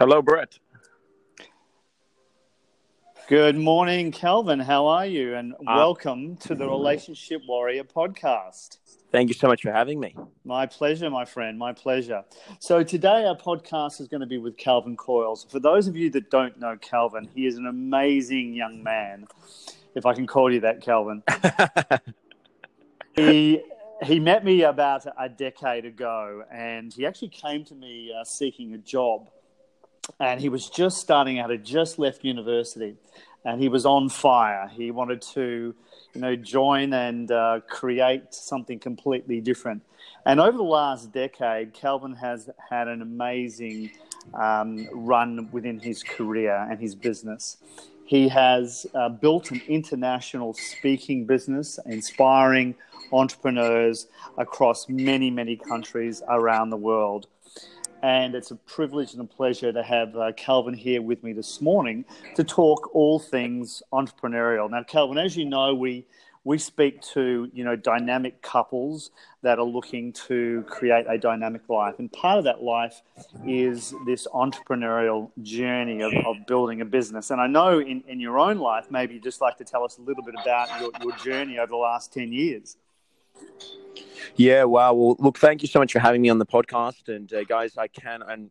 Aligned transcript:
Hello, 0.00 0.22
Brett. 0.22 0.58
Good 3.28 3.54
morning, 3.54 4.10
Calvin. 4.12 4.58
How 4.58 4.86
are 4.86 5.04
you? 5.04 5.34
And 5.34 5.52
uh, 5.52 5.56
welcome 5.66 6.38
to 6.38 6.54
the 6.54 6.66
Relationship 6.66 7.42
Warrior 7.46 7.84
podcast. 7.84 8.78
Thank 9.12 9.28
you 9.28 9.34
so 9.34 9.46
much 9.46 9.60
for 9.60 9.70
having 9.70 10.00
me. 10.00 10.16
My 10.42 10.64
pleasure, 10.64 11.10
my 11.10 11.26
friend. 11.26 11.58
My 11.58 11.74
pleasure. 11.74 12.24
So, 12.60 12.82
today 12.82 13.26
our 13.26 13.36
podcast 13.36 14.00
is 14.00 14.08
going 14.08 14.22
to 14.22 14.26
be 14.26 14.38
with 14.38 14.56
Calvin 14.56 14.96
Coyles. 14.96 15.46
For 15.50 15.60
those 15.60 15.86
of 15.86 15.96
you 15.96 16.08
that 16.12 16.30
don't 16.30 16.58
know 16.58 16.78
Calvin, 16.80 17.28
he 17.34 17.44
is 17.44 17.58
an 17.58 17.66
amazing 17.66 18.54
young 18.54 18.82
man, 18.82 19.26
if 19.94 20.06
I 20.06 20.14
can 20.14 20.26
call 20.26 20.50
you 20.50 20.60
that, 20.60 20.80
Calvin. 20.80 21.22
he 23.14 23.60
he 24.02 24.18
met 24.18 24.46
me 24.46 24.62
about 24.62 25.04
a 25.18 25.28
decade 25.28 25.84
ago, 25.84 26.42
and 26.50 26.90
he 26.90 27.04
actually 27.04 27.28
came 27.28 27.66
to 27.66 27.74
me 27.74 28.14
uh, 28.18 28.24
seeking 28.24 28.72
a 28.72 28.78
job 28.78 29.28
and 30.18 30.40
he 30.40 30.48
was 30.48 30.68
just 30.68 30.98
starting 30.98 31.38
out, 31.38 31.50
had 31.50 31.64
just 31.64 31.98
left 31.98 32.24
university, 32.24 32.96
and 33.44 33.60
he 33.60 33.68
was 33.68 33.86
on 33.86 34.08
fire. 34.08 34.68
He 34.68 34.90
wanted 34.90 35.22
to, 35.34 35.74
you 36.14 36.20
know, 36.20 36.36
join 36.36 36.92
and 36.92 37.30
uh, 37.30 37.60
create 37.68 38.34
something 38.34 38.78
completely 38.78 39.40
different. 39.40 39.82
And 40.26 40.40
over 40.40 40.56
the 40.56 40.62
last 40.62 41.12
decade, 41.12 41.72
Calvin 41.72 42.14
has 42.14 42.50
had 42.68 42.88
an 42.88 43.02
amazing 43.02 43.90
um, 44.34 44.86
run 44.92 45.48
within 45.52 45.78
his 45.78 46.02
career 46.02 46.66
and 46.70 46.78
his 46.78 46.94
business. 46.94 47.56
He 48.04 48.28
has 48.28 48.86
uh, 48.94 49.08
built 49.08 49.50
an 49.50 49.62
international 49.68 50.54
speaking 50.54 51.26
business, 51.26 51.78
inspiring 51.86 52.74
entrepreneurs 53.12 54.08
across 54.36 54.88
many, 54.88 55.30
many 55.30 55.56
countries 55.56 56.22
around 56.28 56.70
the 56.70 56.76
world 56.76 57.28
and 58.02 58.34
it's 58.34 58.50
a 58.50 58.56
privilege 58.56 59.12
and 59.12 59.20
a 59.20 59.24
pleasure 59.24 59.72
to 59.72 59.82
have 59.82 60.16
uh, 60.16 60.32
Calvin 60.32 60.74
here 60.74 61.02
with 61.02 61.22
me 61.22 61.32
this 61.32 61.60
morning 61.60 62.04
to 62.34 62.44
talk 62.44 62.94
all 62.94 63.18
things 63.18 63.82
entrepreneurial. 63.92 64.70
Now, 64.70 64.82
Calvin, 64.82 65.18
as 65.18 65.36
you 65.36 65.44
know, 65.44 65.74
we 65.74 66.06
we 66.42 66.56
speak 66.56 67.02
to 67.02 67.50
you 67.52 67.64
know 67.64 67.76
dynamic 67.76 68.40
couples 68.40 69.10
that 69.42 69.58
are 69.58 69.64
looking 69.64 70.12
to 70.12 70.64
create 70.68 71.04
a 71.08 71.18
dynamic 71.18 71.68
life, 71.68 71.96
and 71.98 72.10
part 72.12 72.38
of 72.38 72.44
that 72.44 72.62
life 72.62 73.02
is 73.46 73.94
this 74.06 74.26
entrepreneurial 74.34 75.30
journey 75.42 76.00
of, 76.00 76.12
of 76.26 76.36
building 76.46 76.80
a 76.80 76.84
business. 76.84 77.30
And 77.30 77.40
I 77.40 77.46
know 77.46 77.78
in, 77.78 78.02
in 78.08 78.20
your 78.20 78.38
own 78.38 78.58
life, 78.58 78.86
maybe 78.90 79.14
you'd 79.14 79.22
just 79.22 79.40
like 79.40 79.58
to 79.58 79.64
tell 79.64 79.84
us 79.84 79.98
a 79.98 80.02
little 80.02 80.24
bit 80.24 80.34
about 80.40 80.68
your, 80.80 80.90
your 81.02 81.16
journey 81.18 81.58
over 81.58 81.70
the 81.70 81.76
last 81.76 82.12
ten 82.12 82.32
years. 82.32 82.76
Yeah, 84.36 84.64
wow. 84.64 84.94
Well, 84.94 85.16
look, 85.18 85.38
thank 85.38 85.62
you 85.62 85.68
so 85.68 85.80
much 85.80 85.92
for 85.92 85.98
having 85.98 86.22
me 86.22 86.28
on 86.30 86.38
the 86.38 86.46
podcast. 86.46 87.08
And 87.08 87.32
uh, 87.32 87.44
guys, 87.44 87.76
I 87.76 87.88
can, 87.88 88.22
and 88.22 88.50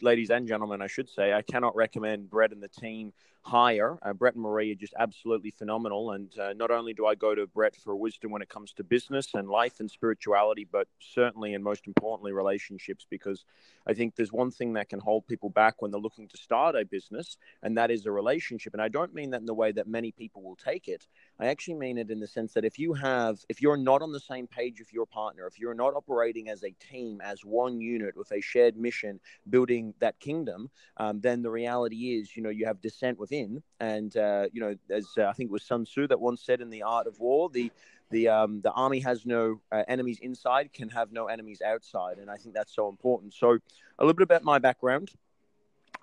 ladies 0.00 0.30
and 0.30 0.46
gentlemen, 0.46 0.80
I 0.82 0.86
should 0.86 1.08
say, 1.08 1.32
I 1.32 1.42
cannot 1.42 1.76
recommend 1.76 2.30
Brett 2.30 2.52
and 2.52 2.62
the 2.62 2.68
team 2.68 3.12
higher. 3.46 3.96
Uh, 4.02 4.12
Brett 4.12 4.34
and 4.34 4.42
Marie 4.42 4.72
are 4.72 4.74
just 4.74 4.94
absolutely 4.98 5.52
phenomenal. 5.52 6.10
And 6.10 6.36
uh, 6.36 6.52
not 6.54 6.72
only 6.72 6.92
do 6.92 7.06
I 7.06 7.14
go 7.14 7.32
to 7.32 7.46
Brett 7.46 7.76
for 7.76 7.94
wisdom 7.94 8.32
when 8.32 8.42
it 8.42 8.48
comes 8.48 8.72
to 8.72 8.82
business 8.84 9.28
and 9.34 9.48
life 9.48 9.78
and 9.78 9.88
spirituality, 9.88 10.66
but 10.70 10.88
certainly 10.98 11.54
and 11.54 11.62
most 11.62 11.86
importantly, 11.86 12.32
relationships, 12.32 13.06
because 13.08 13.44
I 13.86 13.94
think 13.94 14.16
there's 14.16 14.32
one 14.32 14.50
thing 14.50 14.72
that 14.72 14.88
can 14.88 14.98
hold 14.98 15.28
people 15.28 15.48
back 15.48 15.80
when 15.80 15.92
they're 15.92 16.00
looking 16.00 16.26
to 16.28 16.36
start 16.36 16.74
a 16.74 16.84
business, 16.84 17.36
and 17.62 17.78
that 17.78 17.92
is 17.92 18.04
a 18.04 18.10
relationship. 18.10 18.72
And 18.72 18.82
I 18.82 18.88
don't 18.88 19.14
mean 19.14 19.30
that 19.30 19.40
in 19.40 19.46
the 19.46 19.54
way 19.54 19.70
that 19.72 19.86
many 19.86 20.10
people 20.10 20.42
will 20.42 20.56
take 20.56 20.88
it. 20.88 21.06
I 21.38 21.46
actually 21.46 21.74
mean 21.74 21.98
it 21.98 22.10
in 22.10 22.18
the 22.18 22.26
sense 22.26 22.52
that 22.54 22.64
if 22.64 22.80
you 22.80 22.94
have, 22.94 23.38
if 23.48 23.62
you're 23.62 23.76
not 23.76 24.02
on 24.02 24.10
the 24.10 24.18
same 24.18 24.48
page 24.48 24.80
with 24.80 24.92
your 24.92 25.06
partner, 25.06 25.46
if 25.46 25.60
you're 25.60 25.74
not 25.74 25.94
operating 25.94 26.48
as 26.48 26.64
a 26.64 26.74
team, 26.90 27.20
as 27.20 27.44
one 27.44 27.80
unit 27.80 28.16
with 28.16 28.32
a 28.32 28.40
shared 28.40 28.76
mission, 28.76 29.20
building 29.48 29.94
that 30.00 30.18
kingdom, 30.18 30.68
um, 30.96 31.20
then 31.20 31.42
the 31.42 31.50
reality 31.50 32.18
is, 32.18 32.36
you 32.36 32.42
know, 32.42 32.50
you 32.50 32.66
have 32.66 32.80
dissent 32.80 33.16
within 33.20 33.35
in. 33.40 33.62
And 33.80 34.16
uh, 34.16 34.46
you 34.52 34.60
know, 34.60 34.74
as 34.90 35.06
uh, 35.18 35.24
I 35.24 35.32
think 35.32 35.48
it 35.48 35.52
was 35.52 35.64
Sun 35.64 35.84
Tzu 35.84 36.06
that 36.08 36.20
once 36.20 36.42
said 36.42 36.60
in 36.60 36.70
the 36.70 36.82
Art 36.82 37.06
of 37.06 37.18
War, 37.20 37.48
the 37.50 37.70
the 38.10 38.28
um, 38.28 38.60
the 38.60 38.72
army 38.72 39.00
has 39.00 39.26
no 39.26 39.60
uh, 39.72 39.82
enemies 39.88 40.18
inside, 40.22 40.72
can 40.72 40.88
have 40.90 41.12
no 41.12 41.26
enemies 41.26 41.60
outside, 41.62 42.18
and 42.18 42.30
I 42.30 42.36
think 42.36 42.54
that's 42.54 42.74
so 42.74 42.88
important. 42.88 43.34
So, 43.34 43.58
a 43.98 44.04
little 44.04 44.14
bit 44.14 44.22
about 44.22 44.44
my 44.44 44.58
background. 44.58 45.10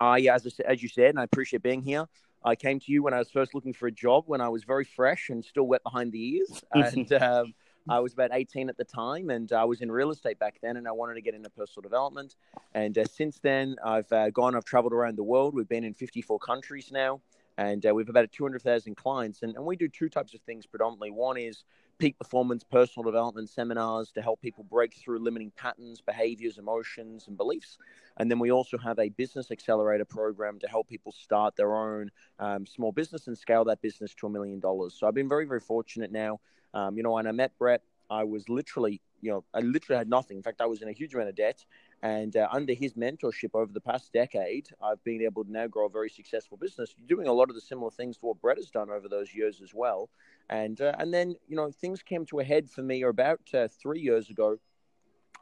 I, 0.00 0.20
as 0.22 0.46
I, 0.46 0.64
as 0.64 0.82
you 0.82 0.88
said, 0.88 1.10
and 1.10 1.20
I 1.20 1.24
appreciate 1.24 1.62
being 1.62 1.82
here. 1.82 2.06
I 2.46 2.54
came 2.54 2.78
to 2.78 2.92
you 2.92 3.02
when 3.02 3.14
I 3.14 3.18
was 3.18 3.30
first 3.30 3.54
looking 3.54 3.72
for 3.72 3.86
a 3.86 3.92
job 3.92 4.24
when 4.26 4.42
I 4.42 4.50
was 4.50 4.64
very 4.64 4.84
fresh 4.84 5.30
and 5.30 5.42
still 5.42 5.66
wet 5.66 5.82
behind 5.82 6.12
the 6.12 6.36
ears, 6.36 6.62
and 6.72 7.10
um, 7.14 7.54
I 7.88 8.00
was 8.00 8.12
about 8.12 8.30
18 8.32 8.68
at 8.68 8.76
the 8.76 8.84
time, 8.84 9.30
and 9.30 9.52
I 9.52 9.64
was 9.64 9.80
in 9.80 9.90
real 9.90 10.10
estate 10.10 10.38
back 10.38 10.56
then, 10.62 10.76
and 10.76 10.88
I 10.88 10.92
wanted 10.92 11.14
to 11.14 11.20
get 11.20 11.34
into 11.34 11.50
personal 11.50 11.82
development. 11.82 12.36
And 12.74 12.96
uh, 12.96 13.04
since 13.04 13.38
then, 13.38 13.76
I've 13.84 14.10
uh, 14.10 14.30
gone, 14.30 14.54
I've 14.54 14.64
traveled 14.64 14.92
around 14.92 15.16
the 15.16 15.22
world. 15.22 15.54
We've 15.54 15.68
been 15.68 15.84
in 15.84 15.92
54 15.92 16.38
countries 16.38 16.90
now, 16.92 17.20
and 17.56 17.84
uh, 17.86 17.94
we've 17.94 18.08
about 18.08 18.30
200,000 18.32 18.96
clients. 18.96 19.42
And, 19.42 19.54
and 19.56 19.64
we 19.64 19.76
do 19.76 19.88
two 19.88 20.08
types 20.08 20.34
of 20.34 20.40
things 20.42 20.66
predominantly. 20.66 21.10
One 21.10 21.36
is 21.36 21.64
peak 21.98 22.18
performance 22.18 22.64
personal 22.64 23.04
development 23.04 23.48
seminars 23.48 24.10
to 24.12 24.22
help 24.22 24.40
people 24.40 24.64
break 24.64 24.94
through 24.94 25.20
limiting 25.20 25.52
patterns, 25.56 26.00
behaviors, 26.00 26.58
emotions, 26.58 27.28
and 27.28 27.36
beliefs. 27.36 27.78
And 28.16 28.30
then 28.30 28.38
we 28.38 28.50
also 28.50 28.78
have 28.78 28.98
a 28.98 29.08
business 29.10 29.50
accelerator 29.50 30.04
program 30.04 30.58
to 30.60 30.68
help 30.68 30.88
people 30.88 31.12
start 31.12 31.56
their 31.56 31.76
own 31.76 32.10
um, 32.40 32.66
small 32.66 32.90
business 32.92 33.28
and 33.28 33.38
scale 33.38 33.64
that 33.66 33.80
business 33.80 34.14
to 34.14 34.26
a 34.26 34.30
million 34.30 34.58
dollars. 34.60 34.94
So 34.94 35.06
I've 35.06 35.14
been 35.14 35.28
very, 35.28 35.44
very 35.44 35.60
fortunate 35.60 36.10
now 36.10 36.40
um, 36.74 36.96
you 36.96 37.02
know, 37.02 37.12
when 37.12 37.26
I 37.26 37.32
met 37.32 37.56
Brett, 37.58 37.82
I 38.10 38.24
was 38.24 38.48
literally, 38.48 39.00
you 39.22 39.30
know, 39.30 39.44
I 39.54 39.60
literally 39.60 39.96
had 39.96 40.08
nothing. 40.08 40.36
In 40.36 40.42
fact, 40.42 40.60
I 40.60 40.66
was 40.66 40.82
in 40.82 40.88
a 40.88 40.92
huge 40.92 41.14
amount 41.14 41.30
of 41.30 41.36
debt. 41.36 41.64
And 42.04 42.36
uh, 42.36 42.48
under 42.52 42.74
his 42.74 42.92
mentorship 42.92 43.52
over 43.54 43.72
the 43.72 43.80
past 43.80 44.12
decade, 44.12 44.68
I've 44.82 45.02
been 45.04 45.22
able 45.22 45.42
to 45.42 45.50
now 45.50 45.66
grow 45.66 45.86
a 45.86 45.88
very 45.88 46.10
successful 46.10 46.58
business, 46.58 46.94
doing 47.08 47.26
a 47.26 47.32
lot 47.32 47.48
of 47.48 47.54
the 47.54 47.62
similar 47.62 47.90
things 47.90 48.18
to 48.18 48.26
what 48.26 48.42
Brett 48.42 48.58
has 48.58 48.68
done 48.68 48.90
over 48.90 49.08
those 49.08 49.34
years 49.34 49.62
as 49.62 49.72
well. 49.72 50.10
And 50.50 50.78
uh, 50.82 50.94
and 50.98 51.14
then 51.14 51.34
you 51.48 51.56
know 51.56 51.70
things 51.70 52.02
came 52.02 52.26
to 52.26 52.40
a 52.40 52.44
head 52.44 52.68
for 52.68 52.82
me 52.82 53.02
about 53.04 53.40
uh, 53.54 53.68
three 53.68 54.00
years 54.00 54.28
ago. 54.28 54.58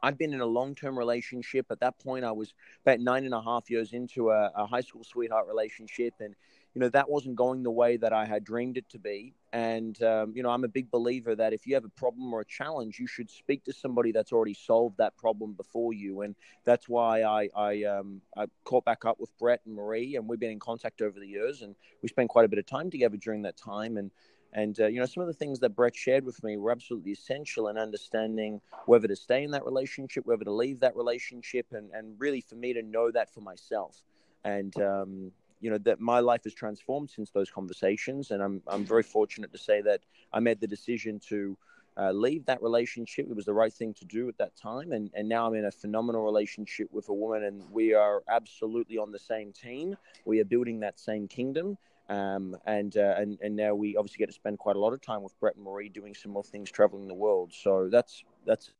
I'd 0.01 0.17
been 0.17 0.33
in 0.33 0.39
a 0.39 0.45
long 0.45 0.73
term 0.73 0.97
relationship. 0.97 1.65
At 1.69 1.81
that 1.81 1.99
point, 1.99 2.23
I 2.23 2.31
was 2.31 2.53
about 2.85 3.01
nine 3.01 3.25
and 3.25 3.33
a 3.33 3.41
half 3.41 3.69
years 3.69 3.91
into 3.91 4.31
a, 4.31 4.49
a 4.55 4.65
high 4.65 4.81
school 4.81 5.03
sweetheart 5.03 5.47
relationship, 5.49 6.13
and 6.21 6.33
you 6.73 6.79
know 6.79 6.89
that 6.89 7.09
wasn't 7.09 7.35
going 7.35 7.61
the 7.63 7.71
way 7.71 7.97
that 7.97 8.13
I 8.13 8.25
had 8.25 8.43
dreamed 8.43 8.77
it 8.77 8.89
to 8.89 8.99
be. 8.99 9.33
And 9.51 10.01
um, 10.01 10.33
you 10.35 10.41
know, 10.41 10.49
I'm 10.49 10.63
a 10.63 10.67
big 10.67 10.89
believer 10.89 11.35
that 11.35 11.53
if 11.53 11.67
you 11.67 11.75
have 11.75 11.85
a 11.85 11.89
problem 11.89 12.33
or 12.33 12.41
a 12.41 12.45
challenge, 12.45 12.99
you 12.99 13.05
should 13.05 13.29
speak 13.29 13.63
to 13.65 13.73
somebody 13.73 14.11
that's 14.11 14.31
already 14.31 14.55
solved 14.55 14.97
that 14.97 15.15
problem 15.15 15.53
before 15.53 15.93
you. 15.93 16.21
And 16.21 16.35
that's 16.65 16.89
why 16.89 17.21
I 17.21 17.49
I, 17.55 17.83
um, 17.83 18.21
I 18.35 18.47
caught 18.63 18.85
back 18.85 19.05
up 19.05 19.19
with 19.19 19.37
Brett 19.37 19.61
and 19.65 19.75
Marie, 19.75 20.15
and 20.15 20.27
we've 20.27 20.39
been 20.39 20.51
in 20.51 20.59
contact 20.59 21.01
over 21.01 21.19
the 21.19 21.27
years, 21.27 21.61
and 21.61 21.75
we 22.01 22.09
spent 22.09 22.29
quite 22.29 22.45
a 22.45 22.47
bit 22.47 22.59
of 22.59 22.65
time 22.65 22.89
together 22.89 23.17
during 23.17 23.43
that 23.43 23.57
time. 23.57 23.97
And 23.97 24.09
and 24.53 24.79
uh, 24.79 24.87
you 24.87 24.99
know, 24.99 25.05
some 25.05 25.21
of 25.21 25.27
the 25.27 25.33
things 25.33 25.59
that 25.59 25.75
Brett 25.75 25.95
shared 25.95 26.25
with 26.25 26.43
me 26.43 26.57
were 26.57 26.71
absolutely 26.71 27.11
essential 27.11 27.67
in 27.67 27.77
understanding 27.77 28.61
whether 28.87 29.07
to 29.07 29.15
stay 29.15 29.43
in 29.43 29.51
that 29.51 29.65
relationship, 29.65 30.25
whether 30.25 30.43
to 30.43 30.51
leave 30.51 30.79
that 30.79 30.95
relationship, 30.95 31.67
and 31.71 31.91
and 31.91 32.19
really 32.19 32.41
for 32.41 32.55
me 32.55 32.73
to 32.73 32.81
know 32.81 33.11
that 33.11 33.31
for 33.31 33.41
myself. 33.41 34.01
And 34.43 34.75
um, 34.81 35.31
you 35.63 35.69
know 35.69 35.77
that 35.79 36.01
my 36.01 36.19
life 36.19 36.43
has 36.43 36.53
transformed 36.53 37.09
since 37.09 37.31
those 37.31 37.49
conversations, 37.49 38.31
and 38.31 38.43
I'm 38.43 38.61
I'm 38.67 38.83
very 38.85 39.01
fortunate 39.01 39.53
to 39.53 39.57
say 39.57 39.81
that 39.81 40.01
I 40.33 40.41
made 40.41 40.59
the 40.59 40.67
decision 40.67 41.21
to 41.29 41.57
uh, 41.95 42.11
leave 42.11 42.45
that 42.47 42.61
relationship. 42.61 43.27
It 43.29 43.35
was 43.35 43.45
the 43.45 43.53
right 43.53 43.71
thing 43.71 43.93
to 43.93 44.05
do 44.05 44.27
at 44.27 44.37
that 44.39 44.57
time, 44.57 44.91
and 44.91 45.09
and 45.13 45.29
now 45.29 45.47
I'm 45.47 45.55
in 45.55 45.63
a 45.63 45.71
phenomenal 45.71 46.21
relationship 46.21 46.89
with 46.91 47.07
a 47.07 47.13
woman, 47.13 47.45
and 47.45 47.63
we 47.71 47.93
are 47.93 48.23
absolutely 48.27 48.97
on 48.97 49.13
the 49.13 49.19
same 49.19 49.53
team. 49.53 49.95
We 50.25 50.41
are 50.41 50.45
building 50.45 50.81
that 50.81 50.99
same 50.99 51.29
kingdom. 51.29 51.77
Um, 52.09 52.57
and 52.65 52.97
uh, 52.97 53.15
and 53.17 53.39
and 53.41 53.55
now 53.55 53.73
we 53.73 53.95
obviously 53.95 54.17
get 54.17 54.27
to 54.27 54.33
spend 54.33 54.59
quite 54.59 54.75
a 54.75 54.79
lot 54.79 54.91
of 54.91 54.99
time 54.99 55.23
with 55.23 55.39
Brett 55.39 55.55
and 55.55 55.63
Marie 55.63 55.87
doing 55.87 56.13
some 56.13 56.33
more 56.33 56.43
things, 56.43 56.69
traveling 56.69 57.07
the 57.07 57.13
world. 57.13 57.53
So 57.53 57.87
that's 57.89 58.25
that's 58.45 58.73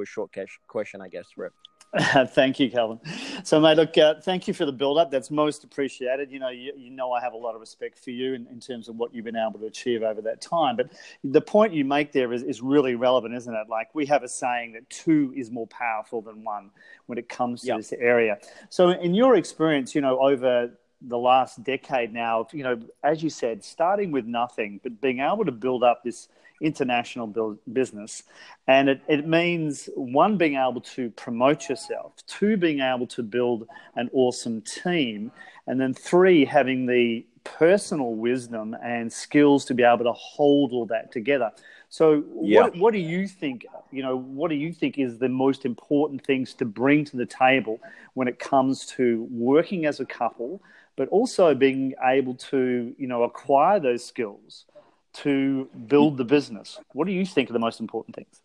a 0.00 0.04
short 0.06 0.34
question, 0.66 1.02
I 1.02 1.08
guess, 1.08 1.26
Brett. 1.36 1.52
thank 2.28 2.60
you, 2.60 2.70
Calvin. 2.70 3.00
So, 3.44 3.60
mate, 3.60 3.76
look, 3.76 3.96
uh, 3.96 4.14
thank 4.20 4.48
you 4.48 4.54
for 4.54 4.66
the 4.66 4.72
build-up. 4.72 5.10
That's 5.10 5.30
most 5.30 5.64
appreciated. 5.64 6.30
You 6.30 6.38
know, 6.38 6.48
you, 6.48 6.72
you, 6.76 6.90
know, 6.90 7.12
I 7.12 7.20
have 7.20 7.32
a 7.32 7.36
lot 7.36 7.54
of 7.54 7.60
respect 7.60 7.98
for 7.98 8.10
you 8.10 8.34
in, 8.34 8.46
in, 8.48 8.60
terms 8.60 8.88
of 8.88 8.96
what 8.96 9.14
you've 9.14 9.24
been 9.24 9.36
able 9.36 9.58
to 9.60 9.66
achieve 9.66 10.02
over 10.02 10.20
that 10.22 10.40
time. 10.40 10.76
But 10.76 10.92
the 11.24 11.40
point 11.40 11.72
you 11.72 11.84
make 11.84 12.12
there 12.12 12.32
is, 12.32 12.42
is 12.42 12.60
really 12.60 12.94
relevant, 12.96 13.34
isn't 13.34 13.54
it? 13.54 13.68
Like 13.68 13.94
we 13.94 14.04
have 14.06 14.22
a 14.22 14.28
saying 14.28 14.72
that 14.72 14.88
two 14.90 15.32
is 15.36 15.50
more 15.50 15.66
powerful 15.68 16.20
than 16.20 16.44
one 16.44 16.70
when 17.06 17.18
it 17.18 17.28
comes 17.28 17.62
to 17.62 17.68
yep. 17.68 17.76
this 17.78 17.92
area. 17.92 18.38
So, 18.68 18.90
in 18.90 19.14
your 19.14 19.36
experience, 19.36 19.94
you 19.94 20.00
know, 20.00 20.18
over 20.18 20.70
the 21.00 21.18
last 21.18 21.62
decade 21.62 22.12
now, 22.12 22.46
you 22.52 22.62
know, 22.62 22.80
as 23.02 23.22
you 23.22 23.30
said, 23.30 23.62
starting 23.62 24.10
with 24.10 24.24
nothing, 24.24 24.80
but 24.82 25.00
being 25.00 25.20
able 25.20 25.44
to 25.44 25.52
build 25.52 25.82
up 25.82 26.02
this 26.02 26.28
international 26.60 27.26
build, 27.26 27.58
business. 27.72 28.22
And 28.66 28.88
it, 28.88 29.02
it 29.08 29.26
means 29.26 29.88
one, 29.94 30.36
being 30.36 30.54
able 30.54 30.80
to 30.80 31.10
promote 31.10 31.68
yourself, 31.68 32.14
two, 32.26 32.56
being 32.56 32.80
able 32.80 33.06
to 33.08 33.22
build 33.22 33.68
an 33.94 34.08
awesome 34.12 34.62
team, 34.62 35.32
and 35.66 35.80
then 35.80 35.92
three, 35.92 36.44
having 36.44 36.86
the 36.86 37.26
personal 37.44 38.14
wisdom 38.14 38.76
and 38.82 39.12
skills 39.12 39.64
to 39.66 39.74
be 39.74 39.82
able 39.82 40.04
to 40.04 40.12
hold 40.12 40.72
all 40.72 40.86
that 40.86 41.12
together. 41.12 41.52
So, 41.88 42.24
yeah. 42.42 42.62
what, 42.62 42.76
what 42.76 42.92
do 42.92 42.98
you 42.98 43.28
think? 43.28 43.64
You 43.92 44.02
know, 44.02 44.16
what 44.16 44.48
do 44.48 44.56
you 44.56 44.72
think 44.72 44.98
is 44.98 45.18
the 45.18 45.28
most 45.28 45.64
important 45.64 46.24
things 46.24 46.52
to 46.54 46.64
bring 46.64 47.04
to 47.06 47.16
the 47.16 47.26
table 47.26 47.80
when 48.14 48.28
it 48.28 48.38
comes 48.38 48.86
to 48.86 49.26
working 49.30 49.86
as 49.86 50.00
a 50.00 50.04
couple, 50.04 50.60
but 50.96 51.08
also 51.08 51.54
being 51.54 51.94
able 52.02 52.34
to, 52.34 52.94
you 52.98 53.06
know, 53.06 53.22
acquire 53.22 53.78
those 53.78 54.04
skills 54.04 54.64
to 55.12 55.68
build 55.86 56.16
the 56.16 56.24
business? 56.24 56.78
What 56.92 57.06
do 57.06 57.12
you 57.12 57.24
think 57.24 57.50
are 57.50 57.52
the 57.52 57.58
most 57.58 57.80
important 57.80 58.16
things? 58.16 58.42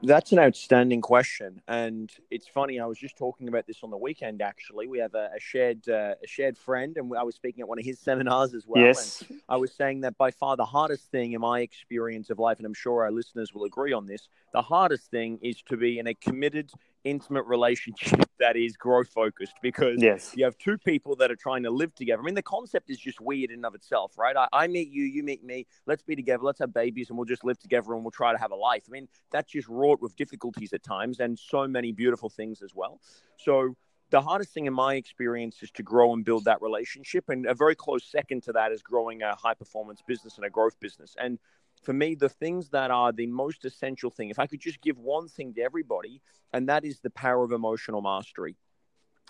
That's 0.00 0.30
an 0.30 0.38
outstanding 0.38 1.00
question, 1.00 1.60
and 1.66 2.08
it's 2.30 2.46
funny. 2.46 2.78
I 2.78 2.86
was 2.86 2.98
just 2.98 3.16
talking 3.16 3.48
about 3.48 3.66
this 3.66 3.78
on 3.82 3.90
the 3.90 3.96
weekend. 3.96 4.40
Actually, 4.40 4.86
we 4.86 5.00
have 5.00 5.14
a, 5.14 5.30
a 5.34 5.40
shared 5.40 5.88
uh, 5.88 6.14
a 6.22 6.26
shared 6.26 6.56
friend, 6.56 6.96
and 6.96 7.12
I 7.16 7.24
was 7.24 7.34
speaking 7.34 7.62
at 7.62 7.68
one 7.68 7.80
of 7.80 7.84
his 7.84 7.98
seminars 8.04 8.54
as 8.54 8.64
well. 8.64 8.84
Yes, 8.84 9.24
I 9.48 9.56
was 9.56 9.72
saying 9.72 10.02
that 10.02 10.16
by 10.16 10.30
far 10.30 10.56
the 10.56 10.64
hardest 10.64 11.10
thing 11.10 11.32
in 11.32 11.40
my 11.40 11.60
experience 11.60 12.30
of 12.30 12.38
life, 12.38 12.58
and 12.58 12.66
I'm 12.66 12.74
sure 12.74 13.02
our 13.02 13.10
listeners 13.10 13.52
will 13.52 13.64
agree 13.64 13.92
on 13.92 14.06
this, 14.06 14.28
the 14.52 14.62
hardest 14.62 15.10
thing 15.10 15.40
is 15.42 15.62
to 15.62 15.76
be 15.76 15.98
in 15.98 16.06
a 16.06 16.14
committed 16.14 16.70
intimate 17.04 17.44
relationship 17.44 18.28
that 18.38 18.56
is 18.56 18.76
growth 18.76 19.08
focused 19.08 19.54
because 19.62 20.00
yes. 20.00 20.32
you 20.36 20.44
have 20.44 20.56
two 20.58 20.78
people 20.78 21.16
that 21.16 21.30
are 21.30 21.36
trying 21.36 21.62
to 21.62 21.70
live 21.70 21.94
together. 21.94 22.22
I 22.22 22.24
mean, 22.24 22.34
the 22.34 22.42
concept 22.42 22.90
is 22.90 22.98
just 22.98 23.20
weird 23.20 23.50
in 23.50 23.56
and 23.56 23.66
of 23.66 23.74
itself, 23.74 24.12
right? 24.18 24.36
I, 24.36 24.48
I, 24.52 24.66
meet 24.66 24.90
you, 24.90 25.04
you 25.04 25.22
meet 25.22 25.44
me, 25.44 25.66
let's 25.86 26.02
be 26.02 26.16
together, 26.16 26.42
let's 26.42 26.58
have 26.60 26.72
babies, 26.72 27.08
and 27.08 27.18
we'll 27.18 27.24
just 27.24 27.44
live 27.44 27.58
together 27.58 27.94
and 27.94 28.02
we'll 28.02 28.10
try 28.10 28.32
to 28.32 28.38
have 28.38 28.50
a 28.50 28.56
life. 28.56 28.84
I 28.88 28.90
mean, 28.90 29.08
that's 29.30 29.52
just 29.52 29.68
wrought 29.68 30.00
with 30.00 30.16
difficulties 30.16 30.72
at 30.72 30.82
times 30.82 31.20
and 31.20 31.38
so 31.38 31.66
many 31.66 31.92
beautiful 31.92 32.28
things 32.28 32.62
as 32.62 32.74
well. 32.74 33.00
So, 33.38 33.74
the 34.10 34.22
hardest 34.22 34.54
thing 34.54 34.66
in 34.66 34.72
my 34.72 34.94
experience 34.94 35.62
is 35.62 35.70
to 35.72 35.82
grow 35.82 36.14
and 36.14 36.24
build 36.24 36.46
that 36.46 36.62
relationship. 36.62 37.28
And 37.28 37.44
a 37.44 37.54
very 37.54 37.74
close 37.74 38.04
second 38.04 38.42
to 38.44 38.52
that 38.52 38.72
is 38.72 38.80
growing 38.80 39.22
a 39.22 39.34
high 39.34 39.52
performance 39.52 40.00
business 40.06 40.36
and 40.36 40.46
a 40.46 40.50
growth 40.50 40.80
business. 40.80 41.14
And 41.20 41.38
for 41.82 41.92
me, 41.92 42.14
the 42.14 42.28
things 42.28 42.70
that 42.70 42.90
are 42.90 43.12
the 43.12 43.26
most 43.26 43.64
essential 43.64 44.10
thing, 44.10 44.30
if 44.30 44.38
I 44.38 44.46
could 44.46 44.60
just 44.60 44.80
give 44.80 44.98
one 44.98 45.28
thing 45.28 45.54
to 45.54 45.62
everybody, 45.62 46.20
and 46.52 46.68
that 46.68 46.84
is 46.84 47.00
the 47.00 47.10
power 47.10 47.44
of 47.44 47.52
emotional 47.52 48.00
mastery. 48.00 48.56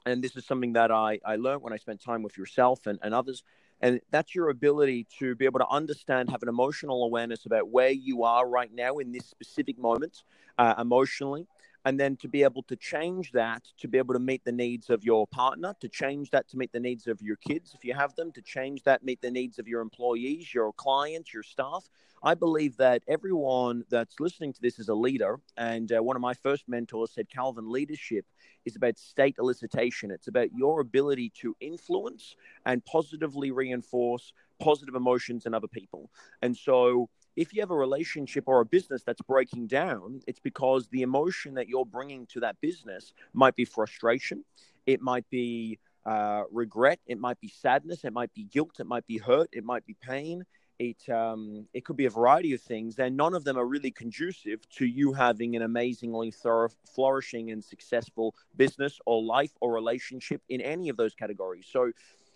And 0.06 0.22
this 0.22 0.36
is 0.36 0.46
something 0.46 0.72
that 0.72 0.90
I, 0.90 1.20
I 1.24 1.36
learned 1.36 1.62
when 1.62 1.72
I 1.72 1.76
spent 1.76 2.00
time 2.00 2.22
with 2.22 2.38
yourself 2.38 2.86
and, 2.86 2.98
and 3.02 3.14
others. 3.14 3.42
And 3.80 4.00
that's 4.10 4.34
your 4.34 4.48
ability 4.48 5.06
to 5.18 5.34
be 5.34 5.44
able 5.44 5.60
to 5.60 5.68
understand, 5.68 6.30
have 6.30 6.42
an 6.42 6.48
emotional 6.48 7.04
awareness 7.04 7.46
about 7.46 7.68
where 7.68 7.90
you 7.90 8.24
are 8.24 8.48
right 8.48 8.72
now 8.72 8.98
in 8.98 9.12
this 9.12 9.26
specific 9.26 9.78
moment 9.78 10.22
uh, 10.56 10.74
emotionally, 10.78 11.46
and 11.84 11.98
then 11.98 12.16
to 12.16 12.28
be 12.28 12.42
able 12.42 12.62
to 12.62 12.76
change 12.76 13.32
that 13.32 13.62
to 13.78 13.88
be 13.88 13.98
able 13.98 14.14
to 14.14 14.20
meet 14.20 14.44
the 14.44 14.52
needs 14.52 14.90
of 14.90 15.04
your 15.04 15.26
partner 15.26 15.74
to 15.80 15.88
change 15.88 16.30
that 16.30 16.48
to 16.48 16.56
meet 16.56 16.72
the 16.72 16.80
needs 16.80 17.06
of 17.06 17.20
your 17.22 17.36
kids 17.36 17.74
if 17.74 17.84
you 17.84 17.94
have 17.94 18.14
them 18.16 18.32
to 18.32 18.42
change 18.42 18.82
that 18.82 19.04
meet 19.04 19.20
the 19.20 19.30
needs 19.30 19.58
of 19.58 19.68
your 19.68 19.80
employees 19.80 20.52
your 20.52 20.72
clients 20.72 21.32
your 21.32 21.42
staff. 21.42 21.88
I 22.22 22.34
believe 22.34 22.76
that 22.78 23.02
everyone 23.06 23.84
that's 23.90 24.18
listening 24.18 24.52
to 24.52 24.60
this 24.60 24.78
is 24.78 24.88
a 24.88 24.94
leader 24.94 25.40
and 25.56 25.90
uh, 25.92 26.02
one 26.02 26.16
of 26.16 26.22
my 26.22 26.34
first 26.34 26.68
mentors 26.68 27.12
said 27.12 27.28
calvin 27.28 27.70
leadership 27.70 28.24
is 28.64 28.76
about 28.76 28.98
state 28.98 29.36
elicitation. 29.38 30.10
It's 30.10 30.28
about 30.28 30.52
your 30.52 30.80
ability 30.80 31.30
to 31.40 31.56
influence 31.60 32.36
and 32.66 32.84
positively 32.84 33.50
reinforce 33.50 34.32
positive 34.60 34.94
emotions 34.94 35.46
in 35.46 35.54
other 35.54 35.68
people. 35.68 36.10
And 36.42 36.56
so 36.56 37.08
if 37.38 37.54
you 37.54 37.60
have 37.60 37.70
a 37.70 37.76
relationship 37.76 38.44
or 38.48 38.60
a 38.60 38.64
business 38.64 39.04
that's 39.04 39.22
breaking 39.22 39.68
down, 39.68 40.20
it's 40.26 40.40
because 40.40 40.88
the 40.88 41.02
emotion 41.02 41.54
that 41.54 41.68
you're 41.68 41.86
bringing 41.86 42.26
to 42.26 42.40
that 42.40 42.60
business 42.60 43.12
might 43.32 43.54
be 43.54 43.64
frustration, 43.64 44.44
it 44.86 45.00
might 45.00 45.24
be 45.30 45.78
uh, 46.04 46.42
regret, 46.50 46.98
it 47.06 47.16
might 47.16 47.40
be 47.40 47.48
sadness, 47.48 48.04
it 48.04 48.12
might 48.12 48.34
be 48.34 48.42
guilt, 48.42 48.80
it 48.80 48.88
might 48.88 49.06
be 49.06 49.18
hurt, 49.18 49.48
it 49.52 49.62
might 49.62 49.86
be 49.86 49.94
pain. 50.02 50.44
It 50.80 51.08
um, 51.08 51.66
it 51.74 51.84
could 51.84 51.96
be 51.96 52.06
a 52.06 52.10
variety 52.10 52.54
of 52.54 52.60
things, 52.60 52.98
and 53.00 53.16
none 53.16 53.34
of 53.34 53.42
them 53.42 53.56
are 53.58 53.66
really 53.66 53.90
conducive 53.90 54.60
to 54.78 54.86
you 54.86 55.12
having 55.12 55.56
an 55.56 55.62
amazingly 55.62 56.30
thorough, 56.30 56.70
flourishing 56.94 57.50
and 57.50 57.62
successful 57.64 58.34
business 58.56 59.00
or 59.04 59.20
life 59.20 59.50
or 59.60 59.72
relationship 59.72 60.40
in 60.48 60.60
any 60.60 60.88
of 60.88 60.96
those 60.96 61.14
categories. 61.14 61.66
So 61.68 61.90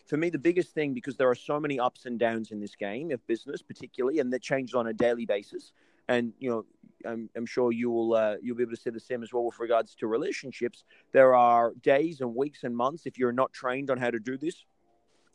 for 0.07 0.17
me, 0.17 0.31
the 0.31 0.39
biggest 0.39 0.75
thing, 0.75 0.95
because 0.95 1.17
there 1.17 1.29
are 1.29 1.35
so 1.35 1.61
many 1.61 1.79
ups 1.79 2.07
and 2.07 2.19
downs 2.19 2.51
in 2.51 2.61
this 2.61 2.75
game 2.75 3.11
of 3.11 3.25
business, 3.27 3.63
particularly, 3.63 4.19
and 4.19 4.33
that 4.33 4.43
changes 4.43 4.75
on 4.75 4.87
a 4.89 4.93
daily 4.93 5.27
basis. 5.27 5.73
And 6.09 6.33
you 6.39 6.51
know, 6.51 6.65
I'm, 7.05 7.31
I'm 7.37 7.47
sure 7.47 7.73
you 7.73 7.91
will 7.91 8.15
uh, 8.15 8.37
you'll 8.43 8.57
be 8.57 8.63
able 8.63 8.75
to 8.75 8.81
say 8.81 8.91
the 8.91 9.01
same 9.01 9.23
as 9.23 9.33
well 9.33 9.45
with 9.45 9.59
regards 9.59 9.95
to 9.97 10.07
relationships. 10.07 10.85
There 11.13 11.35
are 11.35 11.73
days 11.83 12.21
and 12.21 12.35
weeks 12.35 12.65
and 12.65 12.77
months 12.77 13.07
if 13.07 13.19
you're 13.19 13.33
not 13.33 13.53
trained 13.53 13.91
on 13.91 13.99
how 13.99 14.11
to 14.11 14.19
do 14.19 14.37
this. 14.37 14.65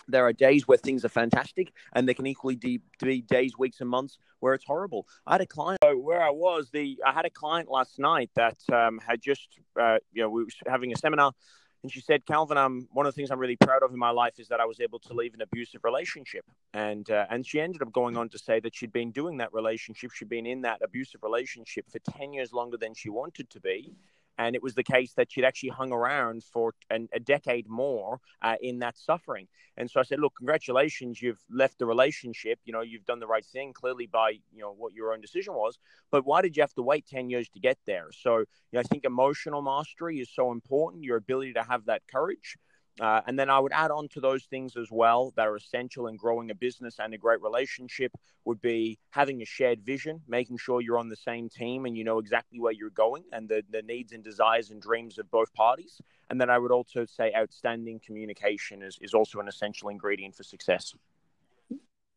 There 0.09 0.25
are 0.25 0.33
days 0.33 0.67
where 0.67 0.77
things 0.77 1.03
are 1.03 1.09
fantastic, 1.09 1.73
and 1.93 2.07
there 2.07 2.15
can 2.15 2.27
equally 2.27 2.55
be 2.55 2.79
days, 2.99 3.57
weeks, 3.57 3.81
and 3.81 3.89
months 3.89 4.17
where 4.39 4.53
it's 4.53 4.63
horrible. 4.63 5.05
I 5.25 5.33
had 5.33 5.41
a 5.41 5.45
client 5.45 5.79
where 5.81 6.21
I 6.21 6.29
was. 6.29 6.69
The 6.71 6.97
I 7.05 7.11
had 7.11 7.25
a 7.25 7.29
client 7.29 7.69
last 7.69 7.99
night 7.99 8.29
that 8.35 8.57
um, 8.71 8.99
had 9.05 9.21
just 9.21 9.59
uh, 9.79 9.97
you 10.13 10.21
know 10.21 10.29
we 10.29 10.43
were 10.43 10.49
having 10.65 10.93
a 10.93 10.97
seminar 10.97 11.33
and 11.83 11.91
she 11.91 12.01
said, 12.01 12.25
Calvin, 12.25 12.57
I'm, 12.57 12.87
one 12.91 13.05
of 13.05 13.13
the 13.13 13.15
things 13.15 13.31
I'm 13.31 13.39
really 13.39 13.55
proud 13.55 13.83
of 13.83 13.91
in 13.91 13.99
my 13.99 14.09
life 14.09 14.39
is 14.39 14.47
that 14.47 14.59
I 14.59 14.65
was 14.65 14.79
able 14.79 14.99
to 14.99 15.13
leave 15.13 15.33
an 15.33 15.41
abusive 15.41 15.83
relationship. 15.83 16.45
And, 16.73 17.09
uh, 17.09 17.25
and 17.29 17.45
she 17.45 17.59
ended 17.59 17.81
up 17.81 17.91
going 17.91 18.17
on 18.17 18.29
to 18.29 18.39
say 18.39 18.59
that 18.61 18.75
she'd 18.75 18.91
been 18.91 19.11
doing 19.11 19.37
that 19.37 19.53
relationship, 19.53 20.11
she'd 20.11 20.29
been 20.29 20.45
in 20.45 20.61
that 20.61 20.81
abusive 20.83 21.21
relationship 21.23 21.85
for 21.89 21.99
10 21.99 22.33
years 22.33 22.51
longer 22.51 22.77
than 22.77 22.93
she 22.93 23.09
wanted 23.09 23.49
to 23.51 23.59
be 23.59 23.93
and 24.37 24.55
it 24.55 24.63
was 24.63 24.75
the 24.75 24.83
case 24.83 25.13
that 25.13 25.31
she'd 25.31 25.45
actually 25.45 25.69
hung 25.69 25.91
around 25.91 26.43
for 26.43 26.73
an, 26.89 27.09
a 27.13 27.19
decade 27.19 27.67
more 27.67 28.19
uh, 28.41 28.55
in 28.61 28.79
that 28.79 28.97
suffering. 28.97 29.47
And 29.77 29.89
so 29.89 29.99
I 29.99 30.03
said, 30.03 30.19
"Look, 30.19 30.33
congratulations, 30.37 31.21
you've 31.21 31.43
left 31.49 31.79
the 31.79 31.85
relationship. 31.85 32.59
You 32.65 32.73
know, 32.73 32.81
you've 32.81 33.05
done 33.05 33.19
the 33.19 33.27
right 33.27 33.45
thing, 33.45 33.73
clearly 33.73 34.07
by 34.07 34.31
you 34.51 34.61
know 34.61 34.73
what 34.73 34.93
your 34.93 35.13
own 35.13 35.21
decision 35.21 35.53
was. 35.53 35.77
But 36.11 36.25
why 36.25 36.41
did 36.41 36.57
you 36.57 36.61
have 36.61 36.73
to 36.75 36.81
wait 36.81 37.05
ten 37.07 37.29
years 37.29 37.49
to 37.49 37.59
get 37.59 37.77
there? 37.85 38.07
So, 38.11 38.39
you 38.39 38.45
know, 38.73 38.79
I 38.79 38.83
think 38.83 39.05
emotional 39.05 39.61
mastery 39.61 40.19
is 40.19 40.29
so 40.33 40.51
important. 40.51 41.03
Your 41.03 41.17
ability 41.17 41.53
to 41.53 41.63
have 41.63 41.85
that 41.85 42.01
courage." 42.11 42.57
Uh, 42.99 43.21
and 43.27 43.37
then 43.37 43.49
I 43.49 43.59
would 43.59 43.73
add 43.73 43.91
on 43.91 44.07
to 44.09 44.19
those 44.19 44.45
things 44.45 44.75
as 44.75 44.89
well 44.89 45.31
that 45.35 45.47
are 45.47 45.55
essential 45.55 46.07
in 46.07 46.15
growing 46.15 46.49
a 46.49 46.55
business 46.55 46.95
and 46.99 47.13
a 47.13 47.17
great 47.17 47.41
relationship 47.41 48.11
would 48.45 48.59
be 48.59 48.97
having 49.11 49.41
a 49.41 49.45
shared 49.45 49.85
vision, 49.85 50.21
making 50.27 50.57
sure 50.57 50.81
you're 50.81 50.97
on 50.97 51.09
the 51.09 51.15
same 51.15 51.47
team 51.47 51.85
and 51.85 51.95
you 51.95 52.03
know 52.03 52.17
exactly 52.17 52.59
where 52.59 52.73
you're 52.73 52.89
going 52.89 53.23
and 53.31 53.47
the, 53.47 53.63
the 53.69 53.83
needs 53.83 54.13
and 54.13 54.23
desires 54.23 54.71
and 54.71 54.81
dreams 54.81 55.19
of 55.19 55.29
both 55.29 55.53
parties. 55.53 56.01
And 56.29 56.41
then 56.41 56.49
I 56.49 56.57
would 56.57 56.71
also 56.71 57.05
say 57.05 57.31
outstanding 57.37 58.01
communication 58.03 58.81
is, 58.81 58.97
is 59.01 59.13
also 59.13 59.39
an 59.39 59.47
essential 59.47 59.89
ingredient 59.89 60.35
for 60.35 60.43
success. 60.43 60.95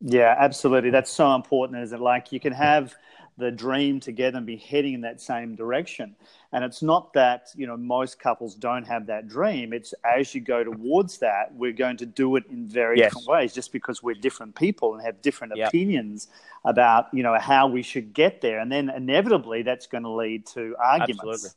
Yeah, 0.00 0.34
absolutely. 0.38 0.90
That's 0.90 1.10
so 1.10 1.34
important, 1.34 1.82
isn't 1.82 1.98
it? 1.98 2.02
Like 2.02 2.32
you 2.32 2.40
can 2.40 2.54
have 2.54 2.94
the 3.40 3.50
dream 3.50 3.98
together 3.98 4.38
and 4.38 4.46
be 4.46 4.56
heading 4.56 4.94
in 4.94 5.00
that 5.00 5.20
same 5.20 5.56
direction. 5.56 6.14
And 6.52 6.64
it's 6.64 6.82
not 6.82 7.12
that, 7.14 7.48
you 7.56 7.66
know, 7.66 7.76
most 7.76 8.18
couples 8.18 8.54
don't 8.54 8.86
have 8.86 9.06
that 9.06 9.28
dream. 9.28 9.72
It's 9.72 9.94
as 10.04 10.34
you 10.34 10.40
go 10.40 10.62
towards 10.62 11.18
that, 11.18 11.54
we're 11.54 11.72
going 11.72 11.96
to 11.98 12.06
do 12.06 12.36
it 12.36 12.44
in 12.50 12.68
very 12.68 12.98
yes. 12.98 13.10
different 13.10 13.28
ways 13.28 13.52
just 13.52 13.72
because 13.72 14.02
we're 14.02 14.14
different 14.14 14.54
people 14.54 14.94
and 14.94 15.04
have 15.04 15.22
different 15.22 15.56
yep. 15.56 15.68
opinions 15.68 16.28
about, 16.64 17.06
you 17.12 17.22
know, 17.22 17.38
how 17.38 17.66
we 17.66 17.82
should 17.82 18.12
get 18.12 18.40
there. 18.40 18.60
And 18.60 18.70
then 18.70 18.90
inevitably 18.90 19.62
that's 19.62 19.86
going 19.86 20.04
to 20.04 20.10
lead 20.10 20.46
to 20.48 20.76
arguments. 20.78 21.20
Absolutely. 21.20 21.50